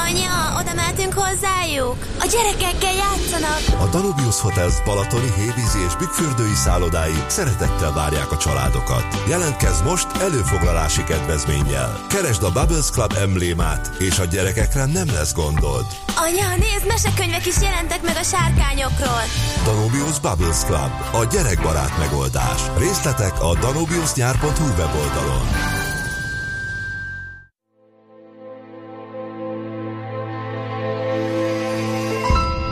[0.05, 1.97] Anya, oda mehetünk hozzájuk?
[2.21, 3.81] A gyerekekkel játszanak.
[3.81, 9.05] A Danubius Hotels Balatoni, Hévízi és Bükkfürdői szállodái szeretettel várják a családokat.
[9.29, 12.01] Jelentkezz most előfoglalási kedvezménnyel.
[12.09, 15.87] Keresd a Bubbles Club emblémát, és a gyerekekre nem lesz gondod.
[16.17, 19.23] Anya, nézd, mesekönyvek is jelentek meg a sárkányokról.
[19.65, 22.61] Danubius Bubbles Club, a gyerekbarát megoldás.
[22.79, 25.76] Részletek a danubiusnyár.hu weboldalon.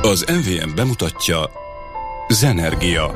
[0.05, 1.51] Az MVM bemutatja
[2.29, 3.11] Zenergia.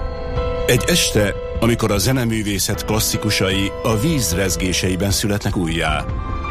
[0.66, 6.04] Egy este, amikor a zeneművészet klasszikusai a víz rezgéseiben születnek újjá.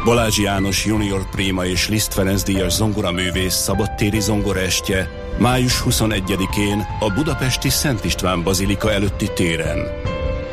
[0.04, 7.68] Balázs János junior Prima és Liszt Ferenc díjas zongoraművész szabadtéri zongoraestje május 21-én a budapesti
[7.68, 9.78] Szent István Bazilika előtti téren.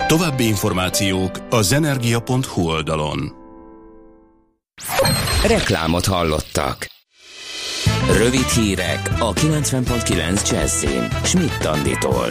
[0.08, 3.36] További információk a zenergia.hu oldalon.
[5.43, 6.94] Reklámot hallottak.
[8.12, 11.08] Rövid hírek a 90.9 Jazzin.
[11.24, 12.28] Schmidt Anditól.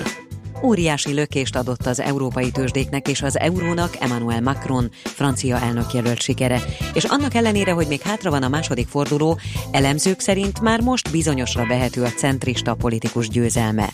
[0.63, 7.05] Óriási lökést adott az európai tőzsdéknek és az eurónak Emmanuel Macron, francia elnökjelölt sikere, és
[7.05, 9.39] annak ellenére, hogy még hátra van a második forduló,
[9.71, 13.93] elemzők szerint már most bizonyosra vehető a centrista politikus győzelme.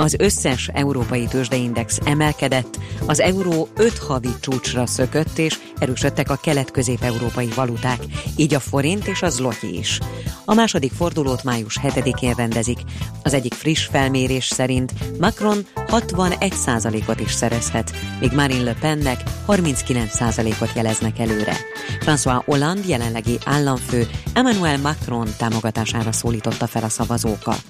[0.00, 7.48] Az összes európai tőzsdeindex emelkedett, az euró öt havi csúcsra szökött, és erősödtek a kelet-közép-európai
[7.54, 8.00] valuták,
[8.36, 9.98] így a forint és a zloty is.
[10.44, 12.78] A második fordulót május 7-én rendezik.
[13.22, 21.18] Az egyik friss felmérés szerint Macron 61%-ot is szerezhet, míg Marine Le Pennek 39%-ot jeleznek
[21.18, 21.56] előre.
[22.00, 27.62] François Hollande jelenlegi államfő Emmanuel Macron támogatására szólította fel a szavazókat.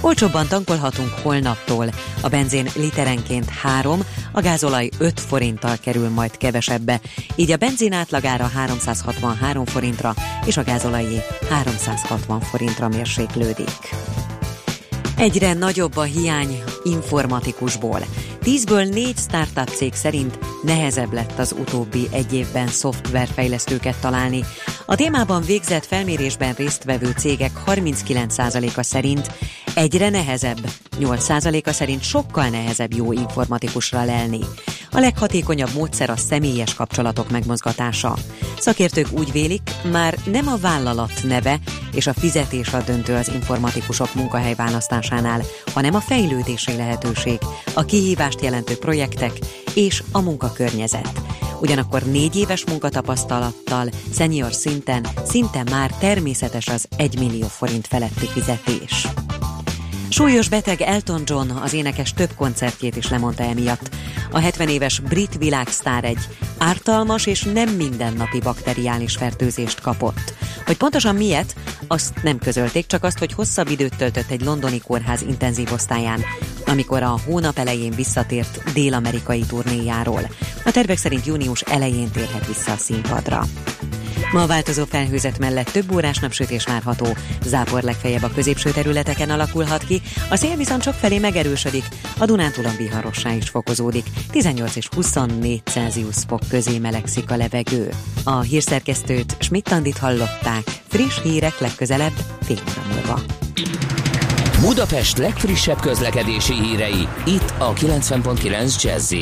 [0.00, 1.86] Olcsóbban tankolhatunk holnaptól.
[2.22, 4.00] A benzin literenként 3,
[4.32, 7.00] a gázolaj 5 forinttal kerül majd kevesebbe,
[7.36, 13.94] így a benzin átlagára 363 forintra és a gázolajé 360 forintra mérséklődik.
[15.16, 18.00] Egyre nagyobb a hiány informatikusból.
[18.42, 24.44] Tízből négy startup cég szerint nehezebb lett az utóbbi egy évben szoftverfejlesztőket találni.
[24.86, 29.30] A témában végzett felmérésben résztvevő cégek 39%-a szerint
[29.74, 30.70] Egyre nehezebb.
[31.00, 34.40] 8%-a szerint sokkal nehezebb jó informatikusra lelni.
[34.96, 38.16] A leghatékonyabb módszer a személyes kapcsolatok megmozgatása.
[38.58, 41.58] Szakértők úgy vélik, már nem a vállalat neve
[41.92, 47.38] és a fizetés a döntő az informatikusok munkahelyválasztásánál, hanem a fejlődési lehetőség,
[47.74, 49.32] a kihívást jelentő projektek
[49.74, 51.20] és a munkakörnyezet.
[51.60, 59.06] Ugyanakkor négy éves munkatapasztalattal, senior szinten, szinte már természetes az 1 millió forint feletti fizetés.
[60.08, 63.90] Súlyos beteg Elton John az énekes több koncertjét is lemondta emiatt.
[64.30, 70.34] A 70 éves brit világsztár egy ártalmas és nem mindennapi bakteriális fertőzést kapott.
[70.66, 71.54] Hogy pontosan miért,
[71.86, 76.24] azt nem közölték, csak azt, hogy hosszabb időt töltött egy londoni kórház intenzív osztályán,
[76.66, 80.30] amikor a hónap elején visszatért dél-amerikai turnéjáról.
[80.64, 83.46] A tervek szerint június elején térhet vissza a színpadra.
[84.32, 87.06] Ma a változó felhőzet mellett több órás napsütés várható.
[87.44, 91.84] Zápor legfeljebb a középső területeken alakulhat ki, a szél viszont sok felé megerősödik,
[92.18, 94.04] a Dunántúlon viharossá is fokozódik.
[94.30, 97.90] 18 és 24 Celsius fok közé melegszik a levegő.
[98.24, 100.62] A hírszerkesztőt Schmidt-Tandit hallották.
[100.88, 102.12] Friss hírek legközelebb
[102.42, 103.20] fél óra múlva.
[104.60, 109.12] Budapest legfrissebb közlekedési hírei, itt a 90.9 jazz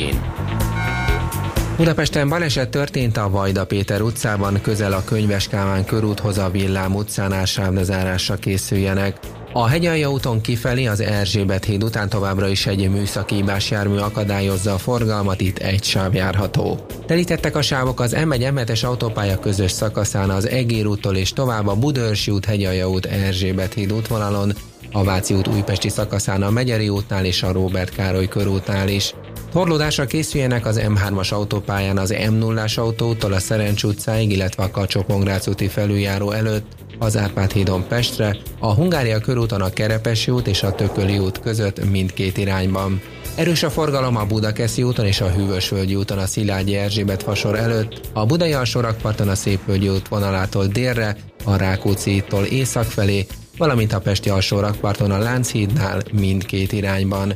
[1.77, 7.45] Budapesten baleset történt a Vajda Péter utcában, közel a Könyves Kálmán körúthoz a Villám utcánál
[7.45, 9.19] sávlezárásra készüljenek.
[9.53, 14.77] A Hegyalja úton kifelé az Erzsébet híd után továbbra is egy műszaki jármű akadályozza a
[14.77, 16.85] forgalmat, itt egy sáv járható.
[17.05, 21.75] Telítettek a sávok az M1 m autópálya közös szakaszán az Egér úttól és tovább a
[21.75, 24.53] Budörsi út, Hegyalja út, Erzsébet híd útvonalon,
[24.91, 29.13] a Váci út újpesti szakaszán a Megyeri útnál és a Róbert Károly körútnál is.
[29.55, 35.05] Torlódásra készüljenek az M3-as autópályán az M0-as autótól a Szerencs utcáig, illetve a kacsó
[35.47, 36.65] úti felüljáró előtt,
[36.99, 41.89] az Árpád hídon Pestre, a Hungária körúton a Kerepesi út és a Tököli út között
[41.89, 43.01] mindkét irányban.
[43.35, 48.01] Erős a forgalom a Budakeszi úton és a Hűvösvölgyi úton a Szilágyi Erzsébet fasor előtt,
[48.13, 53.25] a Budai alsórakparton a Szépvölgyi út vonalától délre, a Rákóczi-tól észak felé,
[53.57, 57.35] valamint a Pesti alsórakparton a Lánchídnál mindkét irányban.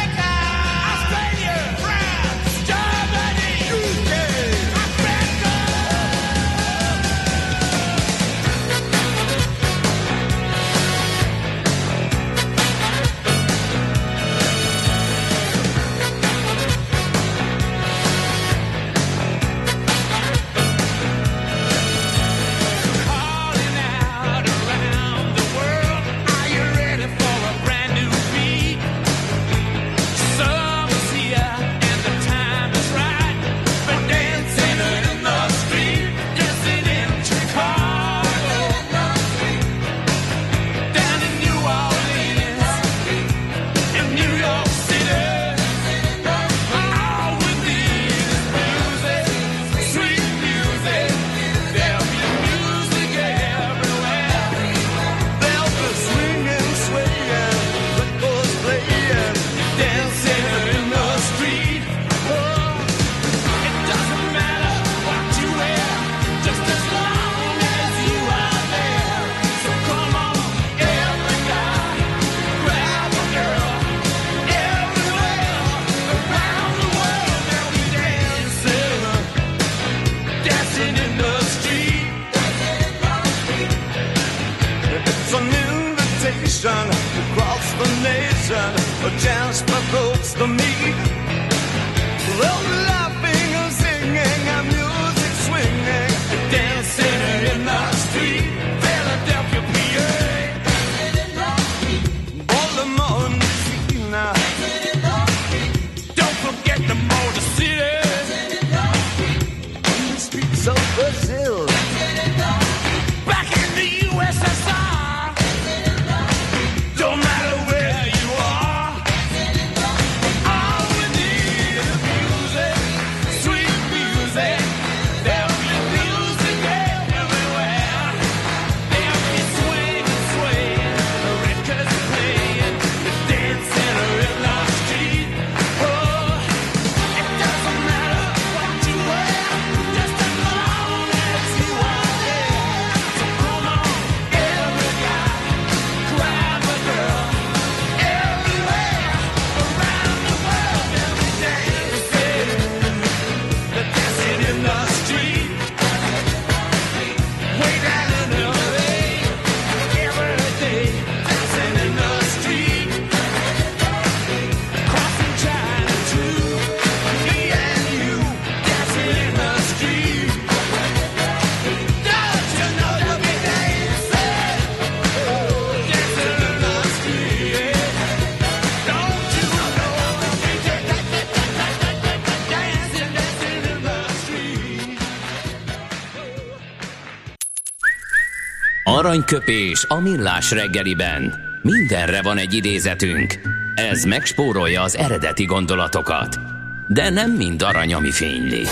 [189.11, 191.33] Aranyköpés a millás reggeliben.
[191.61, 193.39] Mindenre van egy idézetünk.
[193.75, 196.39] Ez megspórolja az eredeti gondolatokat.
[196.87, 198.63] De nem mind arany, ami fényli.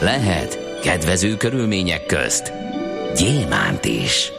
[0.00, 2.52] Lehet kedvező körülmények közt
[3.16, 4.32] gyémánt is.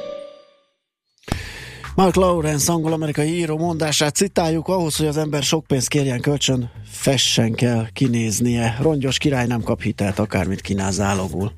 [1.95, 7.53] Mark Lawrence, angol-amerikai író mondását citáljuk, ahhoz, hogy az ember sok pénzt kérjen kölcsön, fessen
[7.53, 8.77] kell kinéznie.
[8.81, 11.51] Rongyos király nem kap hitelt, akármit kínál zálogul.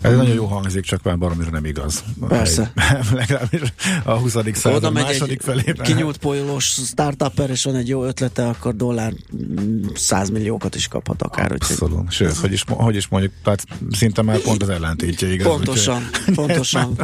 [0.00, 2.04] Ez nagyon jó hangzik, csak már baromira nem igaz.
[2.28, 2.72] Persze.
[3.12, 3.60] Legalábbis
[4.04, 4.36] a 20.
[4.52, 5.86] század második felében.
[5.86, 9.12] kinyúlt polyolós startupper, és van egy jó ötlete, akkor dollár
[9.94, 11.52] 100 mm, milliókat is kaphat akár.
[11.52, 11.98] Abszolút.
[11.98, 15.46] Úgy, Sőt, hogy is, hogy is mondjuk, tehát szinte már pont az ellentétje igaz.
[15.46, 16.98] Pontosan, úgy, pontosan.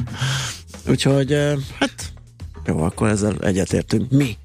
[0.90, 1.32] Úgyhogy,
[1.78, 2.12] hát
[2.66, 4.10] jó, akkor ezzel egyetértünk.
[4.10, 4.36] Mi?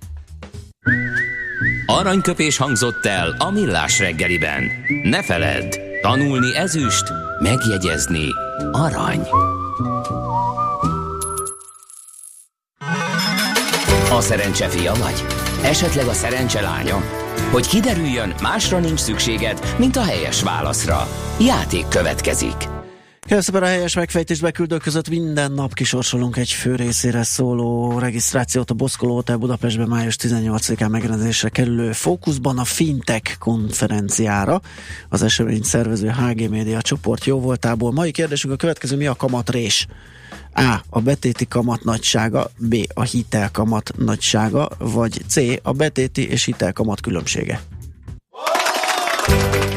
[1.86, 4.64] Aranyköpés hangzott el a millás reggeliben.
[5.04, 7.04] Ne feledd, tanulni ezüst,
[7.40, 8.34] Megjegyezni
[8.72, 9.28] arany.
[14.12, 15.26] A szerencse fia vagy?
[15.64, 17.02] Esetleg a szerencse lánya?
[17.52, 21.08] Hogy kiderüljön, másra nincs szükséged, mint a helyes válaszra.
[21.40, 22.77] Játék következik.
[23.28, 28.74] Köszönöm a helyes megfejtés beküldők között minden nap kisorsolunk egy fő részére szóló regisztrációt a
[28.74, 34.62] Boszkoló Hotel Budapestben május 18-án megrendezésre kerülő Fókuszban a Fintech konferenciára.
[35.10, 37.92] Az esemény szervező HG Media csoport jó voltából.
[37.92, 39.88] Mai kérdésünk a következő, mi a kamatrés?
[40.54, 40.76] A.
[40.90, 42.76] A betéti kamat nagysága, B.
[42.94, 45.36] A hitel kamat nagysága, vagy C.
[45.62, 47.62] A betéti és hitel kamat különbsége.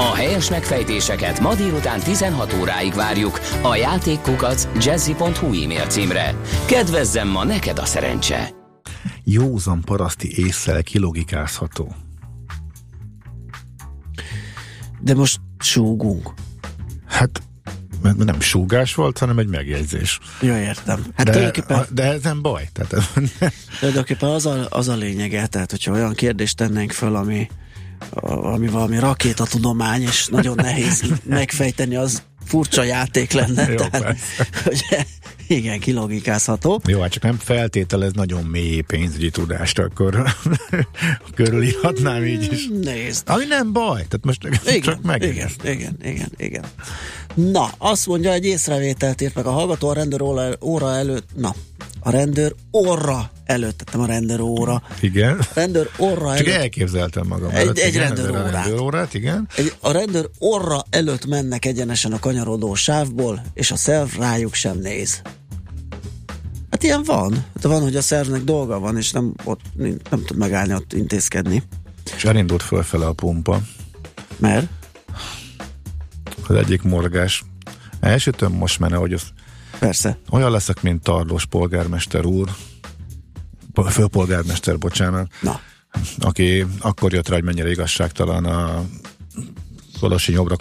[0.01, 6.35] A helyes megfejtéseket ma délután 16 óráig várjuk a játékkukac jazzy.hu e-mail címre.
[6.67, 8.51] Kedvezzem ma neked a szerencse!
[9.25, 11.95] Józan paraszti észszel kilogikázható.
[15.01, 16.35] De most súgunk.
[17.07, 17.43] Hát
[18.03, 20.19] mert nem súgás volt, hanem egy megjegyzés.
[20.41, 21.05] Jó, értem.
[21.17, 21.87] Hát de, tulajdonképpen...
[21.91, 22.69] de ez nem baj.
[22.73, 23.11] Tehát...
[23.79, 27.49] tulajdonképpen az a, az a lényege, tehát hogyha olyan kérdést tennénk föl, ami
[28.25, 33.71] ami valami rakétatudomány, és nagyon nehéz megfejteni, az furcsa játék lenne.
[33.71, 34.17] Jó, tehát,
[34.65, 34.85] hogy
[35.51, 36.81] igen, kilogikázható.
[36.87, 40.25] Jó, hát csak nem feltételez nagyon mély pénzügyi tudást, akkor
[41.35, 42.69] körülírhatnám így is.
[42.83, 43.23] Nézd.
[43.29, 45.23] Ami nem baj, tehát most igen, csak meg.
[45.23, 46.65] Igen, igen, igen, igen.
[47.35, 50.23] Na, azt mondja, egy észrevételt írt meg a hallgató a rendőr
[50.61, 51.55] óra előtt, na,
[52.01, 54.83] a rendőr orra előtt, tettem a rendőr óra.
[55.01, 55.39] Igen.
[55.39, 56.61] A rendőr orra Csak előtt.
[56.61, 57.79] elképzeltem magam egy, előtt.
[57.79, 58.53] Egy igen, rendőr órát.
[58.53, 59.49] rendőr órát, igen.
[59.57, 64.79] Egy, a rendőr orra előtt mennek egyenesen a kanyarodó sávból, és a szerv rájuk sem
[64.79, 65.23] néz.
[66.81, 67.33] Hát ilyen van.
[67.35, 70.93] Hát van, hogy a szervnek dolga van, és nem, ott, nem, nem tud megállni ott
[70.93, 71.63] intézkedni.
[72.17, 73.61] És elindult fölfele a pumpa.
[74.37, 74.69] Mert?
[76.49, 77.45] Az egyik morgás.
[78.01, 79.23] Elsütöm most menne, hogy az
[79.79, 80.19] Persze.
[80.31, 82.51] Olyan leszek, mint Tarlós polgármester úr,
[83.89, 85.61] főpolgármester, bocsánat, Na.
[86.19, 88.85] aki akkor jött rá, hogy mennyire igazságtalan a
[90.01, 90.57] Kolosi jobbra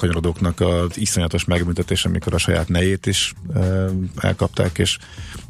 [0.58, 3.34] az iszonyatos megbüntetés, amikor a saját nejét is
[4.18, 4.98] elkapták, és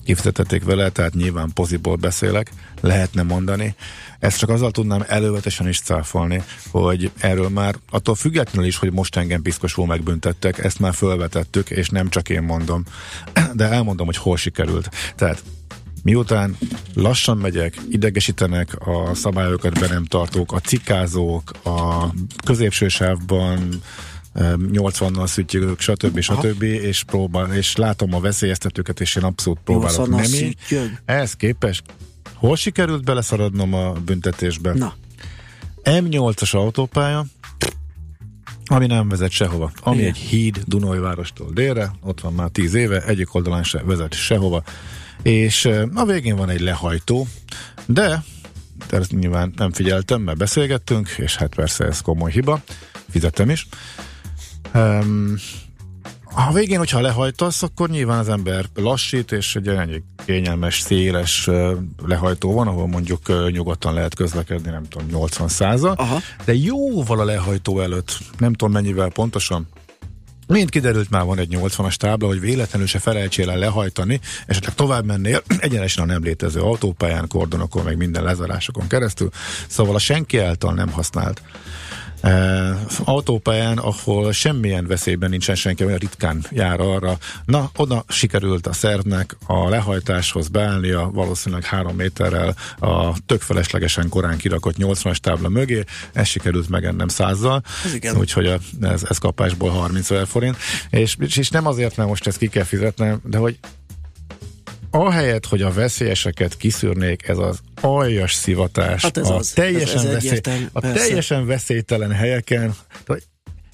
[0.05, 3.75] kifizetették vele, tehát nyilván poziból beszélek, lehetne mondani.
[4.19, 9.15] Ezt csak azzal tudnám elővetesen is cáfolni, hogy erről már attól függetlenül is, hogy most
[9.15, 12.83] engem piszkosul megbüntettek, ezt már felvetettük, és nem csak én mondom,
[13.53, 14.89] de elmondom, hogy hol sikerült.
[15.15, 15.43] Tehát
[16.03, 16.57] Miután
[16.93, 22.07] lassan megyek, idegesítenek a szabályokat be nem tartók, a cikázók, a
[22.45, 23.81] középső sávban
[24.35, 26.19] 80-nal szüttyögök, stb.
[26.19, 26.63] stb.
[26.63, 30.57] És, próbál, és látom a veszélyeztetőket, és én abszolút próbálok nem így.
[31.05, 31.83] Ehhez képest
[32.33, 34.73] hol sikerült beleszaradnom a büntetésbe?
[34.73, 34.93] Na.
[35.83, 37.25] M8-as autópálya,
[38.65, 39.71] ami nem vezet sehova.
[39.81, 40.09] Ami Igen.
[40.09, 44.63] egy híd Dunajvárostól délre, ott van már 10 éve, egyik oldalán se vezet sehova
[45.23, 47.27] és a végén van egy lehajtó,
[47.85, 48.23] de
[48.89, 52.61] ezt nyilván nem figyeltem, mert beszélgettünk, és hát persze ez komoly hiba,
[53.09, 53.67] fizettem is.
[54.73, 55.35] Um,
[56.33, 61.49] a végén, hogyha lehajtasz, akkor nyilván az ember lassít, és egy ennyi kényelmes, széles
[62.05, 67.79] lehajtó van, ahol mondjuk nyugodtan lehet közlekedni, nem tudom, 80 százal, de jóval a lehajtó
[67.79, 69.67] előtt, nem tudom mennyivel pontosan,
[70.53, 75.05] Mint kiderült, már van egy 80-as tábla, hogy véletlenül se felejtsél el lehajtani, esetleg tovább
[75.05, 79.29] mennél egyenesen a nem létező autópályán, kordonokon, meg minden lezárásokon keresztül.
[79.67, 81.41] Szóval a senki által nem használt
[82.23, 82.69] Uh,
[83.03, 87.17] autópályán, ahol semmilyen veszélyben nincsen senki, olyan ritkán jár arra.
[87.45, 94.37] Na, oda sikerült a szervnek a lehajtáshoz beállnia valószínűleg három méterrel a tök feleslegesen korán
[94.37, 97.63] kirakott 80-as tábla mögé, ez sikerült megennem százzal,
[98.17, 100.57] úgyhogy a, ez, ez kapásból 30 ezer forint,
[100.89, 103.59] és, és nem azért, mert most ezt ki kell fizetnem, de hogy
[104.91, 110.05] ahelyett, hogy a veszélyeseket kiszűrnék, ez az aljas szivatás, hát ez a, az, teljesen ez,
[110.05, 112.75] ez veszély, a teljesen veszélytelen helyeken,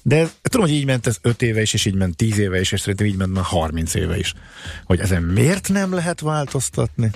[0.02, 2.72] de tudom, hogy így ment ez 5 éve is, és így ment 10 éve is,
[2.72, 4.34] és szerintem így ment már 30 éve is.
[4.84, 7.10] Hogy ezen miért nem lehet változtatni?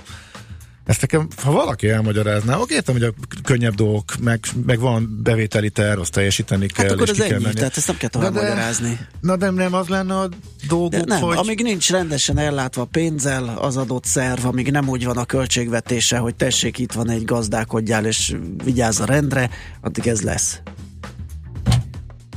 [0.90, 3.12] Ezt nekem, ha valaki elmagyarázná, oké, értem, hogy a
[3.42, 7.30] könnyebb dolgok, meg, meg van bevételi terv, azt teljesíteni kell, hát akkor és ki ennyi,
[7.30, 7.54] kell menni.
[7.54, 8.98] tehát ezt nem kell tovább na de, magyarázni.
[9.20, 10.28] Na de nem az lenne a
[10.68, 11.36] dolguk, de nem, hogy...
[11.36, 16.34] amíg nincs rendesen ellátva pénzzel az adott szerv, amíg nem úgy van a költségvetése, hogy
[16.34, 20.60] tessék, itt van egy gazdálkodjál, és vigyázz a rendre, addig ez lesz.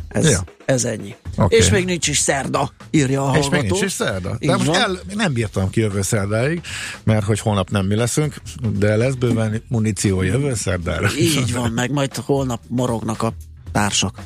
[0.07, 0.43] Ez, ja.
[0.65, 1.15] ez ennyi.
[1.37, 1.59] Okay.
[1.59, 3.45] És még nincs is szerda, írja a hallgató.
[3.45, 4.37] És még nincs is szerda.
[4.39, 6.61] De most el, nem bírtam ki jövő szerdáig,
[7.03, 8.35] mert hogy holnap nem mi leszünk,
[8.77, 11.09] de lesz bőven muníció jövő szerdára.
[11.19, 13.33] Így van, meg majd holnap morognak a
[13.71, 14.21] társak.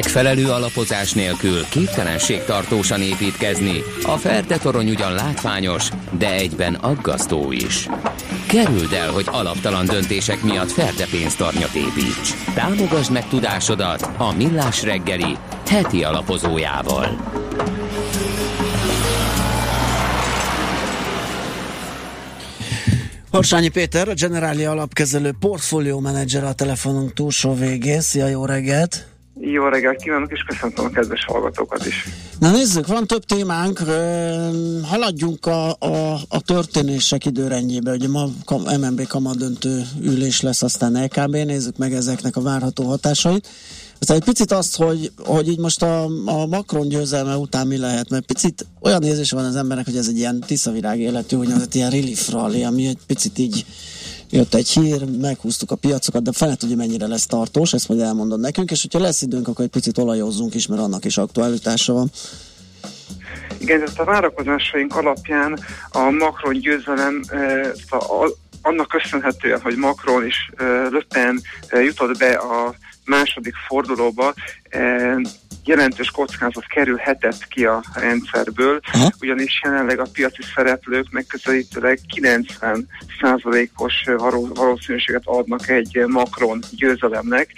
[0.00, 3.82] Megfelelő alapozás nélkül képtelenség tartósan építkezni.
[4.02, 5.88] A Ferde torony ugyan látványos,
[6.18, 7.88] de egyben aggasztó is.
[8.46, 12.34] Kerüld el, hogy alaptalan döntések miatt Ferde pénztarnyat építs.
[12.54, 15.36] Támogasd meg tudásodat a Millás reggeli
[15.68, 17.16] heti alapozójával.
[23.30, 28.00] Harsányi Péter, a Generáli alapkezelő portfólió menedzser a telefonunk túlsó végén.
[28.00, 29.09] Szia, jó reggelt!
[29.52, 32.04] Jó reggelt kívánok, és köszöntöm a kedves hallgatókat is.
[32.38, 33.78] Na nézzük, van több témánk,
[34.82, 38.28] haladjunk a, a, a történések időrendjébe, ugye ma
[38.80, 43.48] MNB kamadöntő ülés lesz, aztán LKB, nézzük meg ezeknek a várható hatásait.
[44.00, 48.10] Aztán egy picit azt, hogy, hogy így most a, a Macron győzelme után mi lehet,
[48.10, 51.90] mert picit olyan érzés van az embernek, hogy ez egy ilyen tiszavirág életű, úgynevezett ilyen
[51.90, 53.64] relief rally, ami egy picit így
[54.30, 58.40] jött egy hír, meghúztuk a piacokat, de fel tudja mennyire lesz tartós, ezt majd elmondod
[58.40, 62.10] nekünk, és hogyha lesz időnk, akkor egy picit olajozzunk is, mert annak is aktualitása van.
[63.58, 65.58] Igen, ezt a várakozásaink alapján
[65.90, 67.22] a Macron győzelem
[67.90, 68.30] a,
[68.62, 70.36] annak köszönhetően, hogy Macron és
[70.90, 72.74] Le Pen jutott be a
[73.04, 74.34] második fordulóba,
[75.64, 79.10] jelentős kockázat kerülhetett ki a rendszerből, Aha.
[79.20, 82.88] ugyanis jelenleg a piaci szereplők megközelítőleg 90
[83.20, 83.94] százalékos
[84.54, 87.52] valószínűséget adnak egy Macron győzelemnek,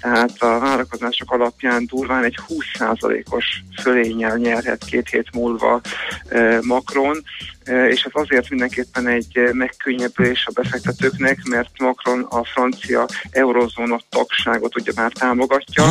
[0.00, 5.80] tehát a várakozások alapján durván egy 20 százalékos fölénnyel nyerhet két hét múlva
[6.28, 7.24] eh, Macron,
[7.64, 14.76] eh, és ez azért mindenképpen egy megkönnyebbülés a befektetőknek, mert Macron a francia eurozóna tagságot
[14.76, 15.84] ugye már támogatja,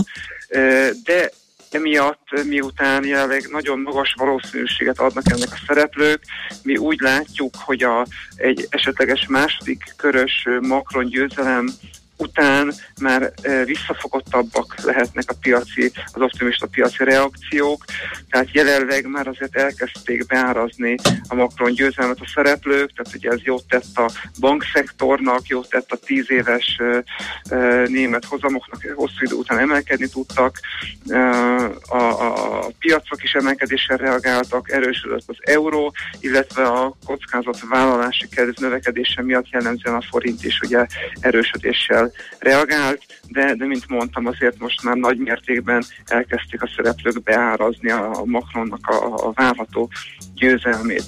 [0.47, 1.31] eh, de
[1.71, 6.21] Emiatt, miután jelenleg nagyon magas valószínűséget adnak ennek a szereplők,
[6.63, 8.05] mi úgy látjuk, hogy a,
[8.35, 11.67] egy esetleges második körös Macron győzelem
[12.17, 13.33] után már
[13.65, 17.85] visszafogottabbak lehetnek a piaci, az optimista piaci reakciók,
[18.29, 20.95] tehát jelenleg már azért elkezdték beárazni
[21.27, 25.95] a Macron győzelmet a szereplők, tehát ugye ez jót tett a bankszektornak, jót tett a
[25.95, 26.81] tíz éves
[27.85, 30.59] német hozamoknak, hosszú idő után emelkedni tudtak,
[31.87, 39.23] a, a, piacok is emelkedésre reagáltak, erősödött az euró, illetve a kockázat vállalási kedv növekedése
[39.23, 40.85] miatt jellemzően a forint is ugye
[41.19, 42.06] erősödéssel
[42.39, 48.21] reagált, de, de mint mondtam, azért most már nagy mértékben elkezdték a szereplők beárazni a
[48.25, 49.89] Macronnak a, a várható
[50.35, 51.05] győzelmét.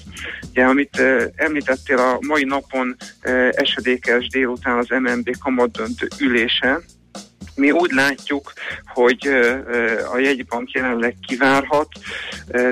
[0.49, 6.81] Ugye, amit uh, említettél, a mai napon uh, esedékes délután az MNB kamadöntő ülése,
[7.59, 8.53] mi úgy látjuk,
[8.85, 9.27] hogy
[10.13, 11.87] a jegybank jelenleg kivárhat,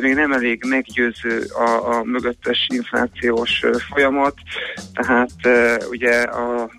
[0.02, 4.36] még nem elég meggyőző a, a mögöttes inflációs folyamat,
[4.94, 5.32] tehát
[5.90, 6.70] ugye a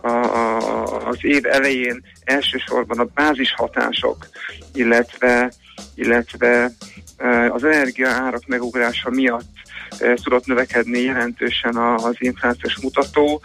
[0.00, 4.28] a, a, az év elején elsősorban a bázis hatások,
[4.74, 5.52] illetve,
[5.94, 6.72] illetve
[7.50, 9.58] az energiaárak megugrása miatt
[9.98, 13.40] tudott növekedni jelentősen az inflációs mutató,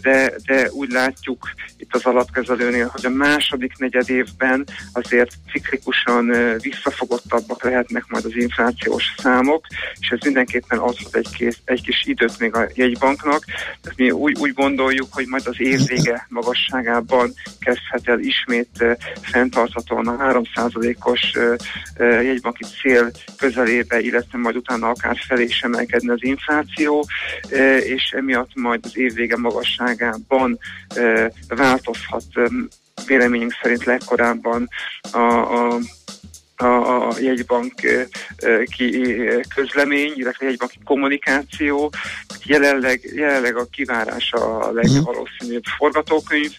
[0.00, 7.62] de, de úgy látjuk itt az alapkezelőnél, hogy a második negyed évben azért ciklikusan visszafogottabbak
[7.62, 9.66] lehetnek majd az inflációs számok,
[10.00, 13.44] és ez mindenképpen adhat egy, kész, egy kis időt még a jegybanknak.
[13.80, 18.84] Tehát mi úgy, úgy gondoljuk, hogy majd az év vége magasságában kezdhet el ismét
[19.20, 21.32] fenntarthatóan a 3%-os
[21.98, 27.06] jegybanki cél közelébe, illetve majd utána akár felé is emelkedni az infláció,
[27.84, 30.58] és emiatt majd az év vége magasságában
[31.48, 32.24] változhat
[33.06, 34.68] véleményünk szerint legkorábban
[35.12, 35.78] a, a
[36.62, 37.72] a, a jegybank
[38.76, 39.14] ki
[39.54, 41.92] közlemény, illetve a jegybanki kommunikáció.
[42.44, 46.50] Jelenleg, jelenleg a kivárása a legvalószínűbb forgatókönyv,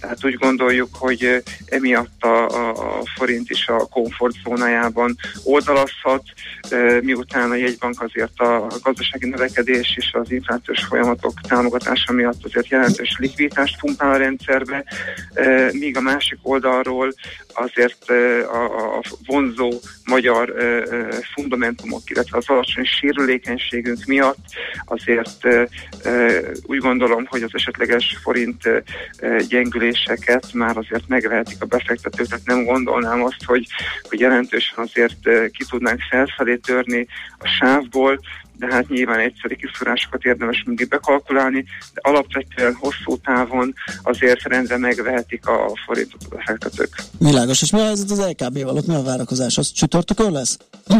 [0.00, 6.22] tehát úgy gondoljuk, hogy emiatt a, a, forint is a komfortzónájában oldalazhat,
[7.02, 13.16] miután a jegybank azért a gazdasági növekedés és az inflációs folyamatok támogatása miatt azért jelentős
[13.18, 14.84] likviditást pumpál a rendszerbe,
[15.72, 17.12] míg a másik oldalról
[17.54, 18.10] azért
[18.52, 19.02] a, a
[19.56, 20.54] vonzó magyar
[21.34, 24.44] fundamentumok, illetve az alacsony sérülékenységünk miatt
[24.84, 25.46] azért
[26.62, 28.62] úgy gondolom, hogy az esetleges forint
[29.48, 33.66] gyengüléseket már azért megvehetik a befektetők, tehát nem gondolnám azt, hogy,
[34.08, 37.06] hogy jelentősen azért ki tudnánk felfelé törni
[37.38, 38.20] a sávból,
[38.58, 45.46] de hát nyilván egyszeri kiszúrásokat érdemes mindig bekalkulálni, de alapvetően hosszú távon azért rendre megvehetik
[45.46, 46.94] a forintot a befektetők.
[47.18, 49.58] Világos, és mi az az LKB-val, ott mi a várakozás?
[49.58, 50.58] Az csütörtökön lesz?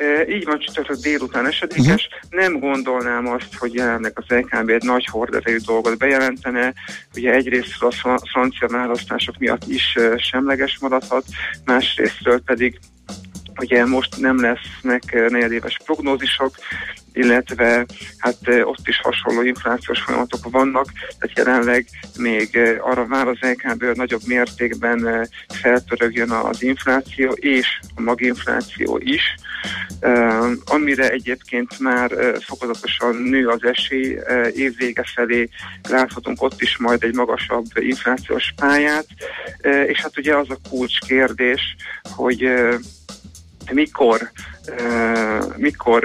[0.00, 2.08] E, így van, csütörtök délután esedékes.
[2.08, 2.40] Uh-huh.
[2.40, 6.74] Nem gondolnám azt, hogy jelenleg az LKB egy nagy horderejű dolgot bejelentene.
[7.14, 7.90] Ugye egyrészt a
[8.30, 11.24] francia választások miatt is semleges maradhat,
[11.64, 12.78] másrésztről pedig
[13.58, 16.54] ugye most nem lesznek negyedéves prognózisok,
[17.12, 17.86] illetve
[18.18, 20.86] hát ott is hasonló inflációs folyamatok vannak,
[21.18, 21.86] tehát jelenleg
[22.18, 29.34] még arra vár az LKB, hogy nagyobb mértékben felpörögjön az infláció és a maginfláció is,
[30.64, 34.18] amire egyébként már fokozatosan nő az esély,
[34.54, 35.48] évvége felé
[35.88, 39.06] láthatunk ott is majd egy magasabb inflációs pályát,
[39.86, 42.48] és hát ugye az a kulcskérdés, hogy
[43.72, 44.30] mikor,
[45.56, 46.02] mikor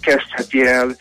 [0.00, 0.96] kezdheti el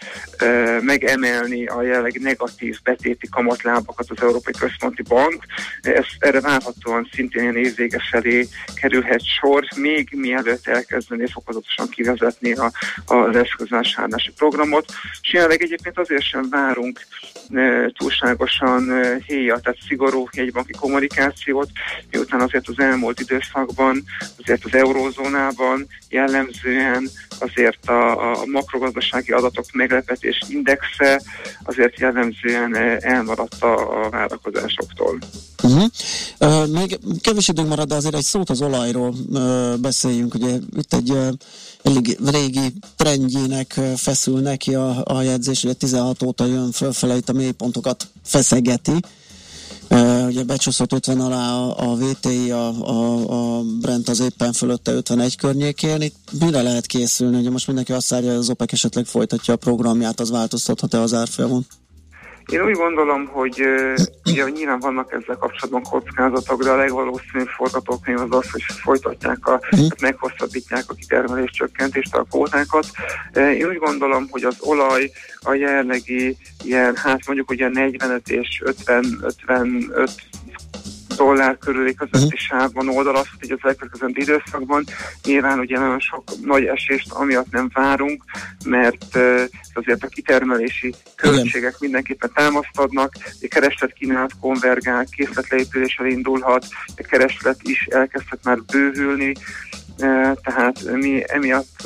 [0.82, 5.46] megemelni a jelenleg negatív betéti kamatlábakat az Európai Központi Bank.
[5.82, 8.48] Ez, erre várhatóan szintén ilyen évvége felé
[8.82, 12.72] kerülhet sor, még mielőtt elkezdené fokozatosan kivezetni a,
[13.06, 14.86] az eszközvásárlási programot.
[15.22, 17.00] És jelenleg egyébként azért sem várunk
[17.98, 21.70] túlságosan héja, tehát szigorú jegybanki kommunikációt,
[22.12, 24.04] miután azért az elmúlt időszakban,
[24.42, 31.22] azért az eurózónában jellemzően azért a, a makrogazdasági adatok meglepetés indexe
[31.64, 35.18] azért jellemzően elmaradt a, várakozásoktól.
[35.64, 35.84] Uh-huh.
[36.40, 40.34] Uh, még kevés időnk marad, de azért egy szót az olajról uh, beszéljünk.
[40.34, 41.28] Ugye itt egy uh,
[41.84, 47.34] elég régi trendjének feszül neki a, a jegyzés, ugye 16 óta jön fölfele, itt a
[47.34, 48.92] mélypontokat feszegeti.
[48.92, 49.00] Uh,
[50.26, 55.36] ugye becsúszott 50 alá a, a VTI, a, a, a Brent az éppen fölötte 51
[55.36, 56.02] környékén.
[56.02, 57.38] Itt mire lehet készülni?
[57.38, 61.14] Ugye most mindenki azt várja, hogy az OPEC esetleg folytatja a programját, az változtathat-e az
[61.14, 61.66] árfolyamon?
[62.46, 63.66] Én úgy gondolom, hogy
[64.26, 69.60] ugye nyilván vannak ezzel kapcsolatban kockázatok, de a legvalószínűbb forgatókönyv az az, hogy folytatják, a,
[69.72, 72.86] uh meghosszabbítják a kitermelés csökkentést, a kvótákat.
[73.34, 79.06] Én úgy gondolom, hogy az olaj a jelenlegi ilyen, hát mondjuk ugye 45 és 50,
[79.22, 80.12] 55
[81.22, 82.40] dollár körüli közötti uh-huh.
[82.40, 84.84] sávban oldalazhat így az elkövetkező időszakban.
[85.24, 88.24] Nyilván ugye nagyon sok nagy esést amiatt nem várunk,
[88.66, 89.18] mert
[89.74, 96.66] azért a kitermelési költségek mindenképpen támasztadnak, a kereslet kínálat konvergál, készletleépüléssel indulhat,
[96.98, 99.34] a kereslet is elkezdhet már bővülni,
[100.44, 101.82] tehát mi emiatt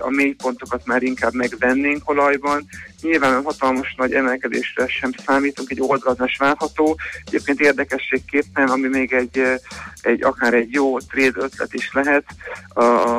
[0.00, 2.68] a mélypontokat már inkább megvennénk olajban.
[3.02, 6.96] Nyilván hatalmas nagy emelkedésre sem számítunk, egy oldalazás várható.
[7.26, 9.42] Egyébként érdekességképpen, ami még egy,
[10.00, 12.24] egy akár egy jó trade ötlet is lehet,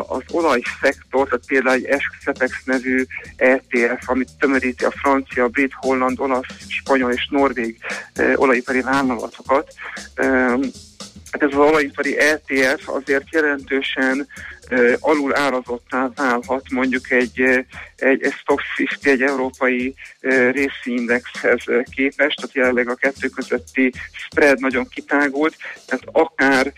[0.07, 3.05] az olajszektor, tehát például egy Essex nevű
[3.35, 7.77] ETF, amit tömöríti a francia, brit, holland, olasz, spanyol és norvég
[8.35, 9.73] olajipari vállalatokat,
[11.31, 14.27] Hát ez olajipari ETF azért jelentősen
[14.99, 17.41] alul árazottá válhat mondjuk egy,
[17.95, 19.95] egy, egy Stock 50, egy európai
[20.51, 21.63] részindexhez
[21.95, 25.55] képest, tehát jelenleg a kettő közötti spread nagyon kitágult,
[25.85, 26.73] tehát akár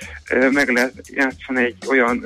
[0.51, 2.17] meg lehet játszani egy olyan,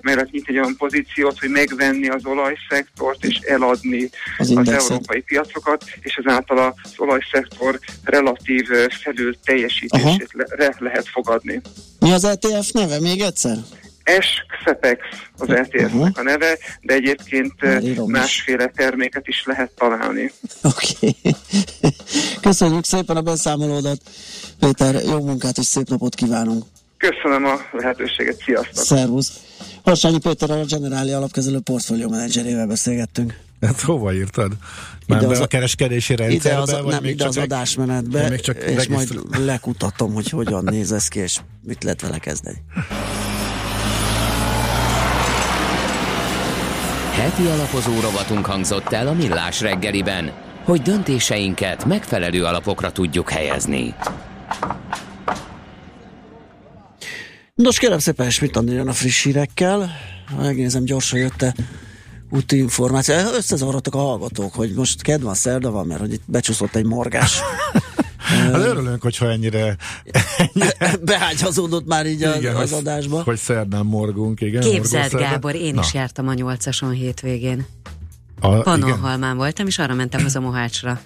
[0.00, 5.20] meg lehet nyitni egy olyan pozíciót, hogy megvenni az olajszektort és eladni az, az európai
[5.20, 8.66] piacokat, és ezáltal az olajszektor relatív
[9.02, 11.60] felül teljesítését le, lehet fogadni.
[12.00, 13.56] Mi az ETF neve még egyszer?
[14.66, 15.00] S-Xepex
[15.38, 16.08] az ETF-nek uh-huh.
[16.14, 20.32] a neve, de egyébként Írom másféle terméket is lehet találni.
[20.62, 20.96] Oké.
[21.00, 21.34] Okay.
[22.40, 24.00] Köszönjük szépen a beszámolódat.
[24.60, 26.64] Péter, jó munkát és szép napot kívánunk.
[26.98, 28.84] Köszönöm a lehetőséget, sziasztok!
[28.84, 29.32] Szervusz!
[29.84, 33.34] Harsányi Péter a Generáli alapkezelő portfólió menedzserével beszélgettünk.
[33.60, 34.52] Hát hova írtad?
[35.06, 36.48] Már ide az, a kereskedési rendszerbe?
[36.48, 39.08] Ide az, vagy nem, még ide az adásmenetbe, még csak és majd
[39.44, 42.62] lekutatom, hogy hogyan néz ez ki, és mit lehet vele kezdeni.
[47.26, 50.32] Heti alapozó rovatunk hangzott el a Millás reggeliben,
[50.64, 53.94] hogy döntéseinket megfelelő alapokra tudjuk helyezni.
[57.54, 59.90] Nos, kérem szépen, mit jön a friss hírekkel.
[60.38, 61.54] Megnézem, gyorsan jött-e
[62.30, 63.14] úti információ.
[63.14, 67.40] Összezavarodtak a hallgatók, hogy most kedv van, szerda van, mert hogy itt becsúszott egy morgás.
[68.26, 69.76] Hát örülünk, hogyha ennyire,
[70.38, 70.96] ennyire...
[71.04, 73.22] beágyazódott már így igen, az, az adásba.
[73.22, 74.60] Hogy szerdán morgunk, igen.
[74.60, 75.80] Képzeld, Gábor, én Na.
[75.80, 77.66] is jártam a nyolcason hétvégén.
[78.40, 81.00] A, Panonhalmán voltam, és arra mentem az a Mohácsra.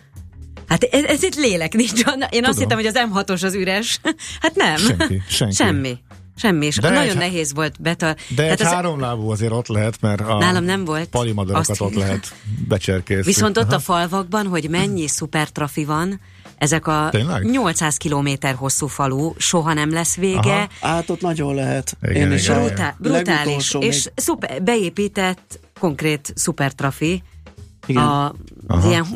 [0.67, 1.93] Hát ez, ez itt lélek nincs.
[1.93, 2.45] Én Tudom.
[2.45, 4.01] azt hittem, hogy az M6-os az üres.
[4.43, 4.77] Hát nem.
[4.77, 5.23] Senki.
[5.29, 5.55] senki.
[5.55, 5.99] Semmi.
[6.41, 8.15] Semmi, és De nagyon egy- nehéz volt betal...
[8.29, 11.09] De Tehát egy az- háromlábú azért ott lehet, mert a Nálam nem volt.
[11.09, 12.35] palimadarakat Azt- ott lehet
[12.69, 13.23] becserkészni.
[13.33, 13.75] Viszont ott Aha.
[13.75, 16.21] a falvakban, hogy mennyi szupertrafi van,
[16.59, 17.45] ezek a Tényleg?
[17.51, 20.39] 800 kilométer hosszú falu, soha nem lesz vége.
[20.41, 20.67] Aha.
[20.81, 21.97] Hát ott nagyon lehet.
[22.03, 27.23] Igen, Én is igen, Brutál, brutális, és még- szuper, beépített konkrét szupertrafi.
[27.91, 28.03] Igen.
[28.03, 28.35] A,
[28.67, 28.89] Aha.
[28.89, 29.07] ilyen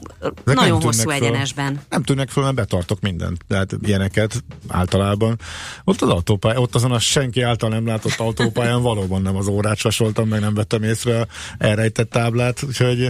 [0.44, 1.12] Ezek nagyon hosszú föl.
[1.12, 1.80] egyenesben.
[1.90, 3.44] Nem tűnnek föl, mert betartok mindent.
[3.48, 5.38] Tehát ilyeneket általában.
[5.84, 9.76] Ott az autópály, ott azon a senki által nem látott autópályán valóban nem az órát
[9.76, 11.26] sasoltam, meg nem vettem észre a
[11.58, 13.08] elrejtett táblát, úgyhogy,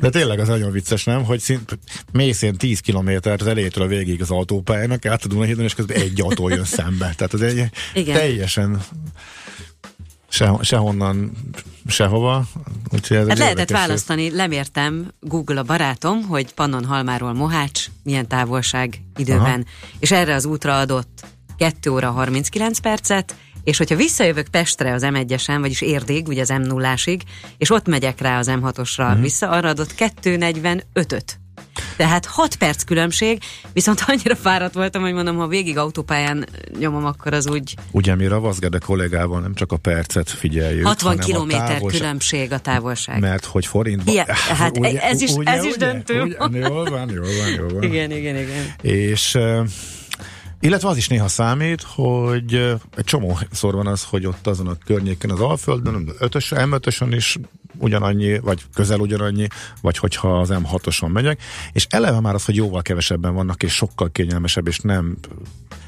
[0.00, 1.24] de tényleg az nagyon vicces, nem?
[1.24, 1.78] Hogy szint,
[2.12, 5.96] mész ilyen 10 kilométer az elejétől a végig az autópályának, át a Dunahídon, és közben
[5.96, 7.14] egy autó jön szembe.
[7.16, 8.16] Tehát az egy Igen.
[8.16, 8.80] teljesen
[10.28, 11.32] se, sehonnan,
[11.86, 12.44] sehova.
[12.92, 19.44] Úgyhogy ez Hát lehetett választani, lemértem Google a barátom, hogy Pannonhalmáról Mohács milyen távolság időben,
[19.60, 19.62] Aha.
[19.98, 21.26] és erre az útra adott
[21.56, 26.62] 2 óra 39 percet, és hogyha visszajövök Pestre az M1-esen, vagyis Érdig, ugye az m
[26.62, 26.94] 0
[27.58, 29.20] és ott megyek rá az M6-osra Mhm.
[29.20, 31.38] vissza, arra adott 2.45-öt.
[31.96, 36.46] Tehát 6 perc különbség, viszont annyira fáradt voltam, hogy mondom, ha végig autópályán
[36.78, 41.24] nyomom, akkor az úgy Ugye mi Ravaszgede kollégával nem csak a percet figyeljük, 60 hanem
[41.24, 43.20] a kilométer távolság- különbség a távolság.
[43.20, 44.14] Mert hogy forintban...
[44.14, 44.26] Ilyen,
[44.58, 46.36] hát ez is- ez is döntő.
[46.38, 47.82] Ugye, jól van, jól van, jól van.
[47.82, 48.64] Igen, igen, igen.
[48.80, 49.38] És
[50.60, 52.54] illetve az is néha számít, hogy
[52.96, 57.38] egy csomószor van az, hogy ott azon a környéken az Alföldön, ötös, M5-ösön is
[57.78, 59.46] ugyanannyi, vagy közel ugyanannyi,
[59.80, 64.10] vagy hogyha az M6-oson megyek, és eleve már az, hogy jóval kevesebben vannak, és sokkal
[64.12, 65.16] kényelmesebb, és nem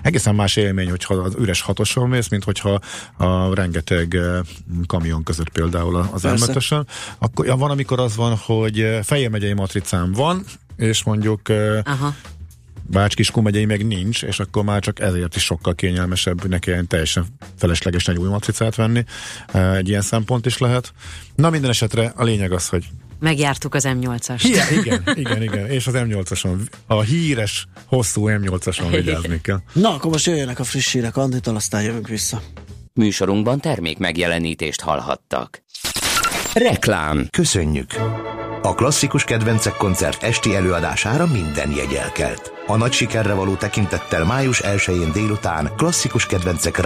[0.03, 2.81] egészen más élmény, hogyha az üres hatoson mész, mint hogyha
[3.17, 4.39] a rengeteg eh,
[4.87, 6.23] kamion között például az.
[6.25, 6.87] M5-ösön.
[7.19, 10.45] Akkor ja, van, amikor az van, hogy eh, Fejér megyei matricám van,
[10.77, 12.15] és mondjuk eh, Aha.
[12.91, 17.27] Bács-Kiskun megyei meg nincs, és akkor már csak ezért is sokkal kényelmesebb neki ilyen teljesen
[17.59, 19.05] feleslegesen egy új matricát venni.
[19.53, 20.93] Eh, Egy ilyen szempont is lehet.
[21.35, 22.85] Na minden esetre a lényeg az, hogy
[23.19, 24.43] Megjártuk az M8-ast.
[24.45, 29.61] igen, igen, igen, igen, és az M8-ason, a híres, hosszú M8-ason vigyázni kell.
[29.73, 32.43] Na, akkor most jöjjenek a friss hírek Anditól, aztán jövünk vissza.
[32.95, 35.63] Műsorunkban termék megjelenítést hallhattak.
[36.55, 37.27] Reklám.
[37.31, 37.91] Köszönjük!
[38.63, 42.53] A klasszikus kedvencek koncert esti előadására minden jegy elkelt.
[42.67, 46.79] A nagy sikerre való tekintettel május 1-én délután klasszikus kedvencek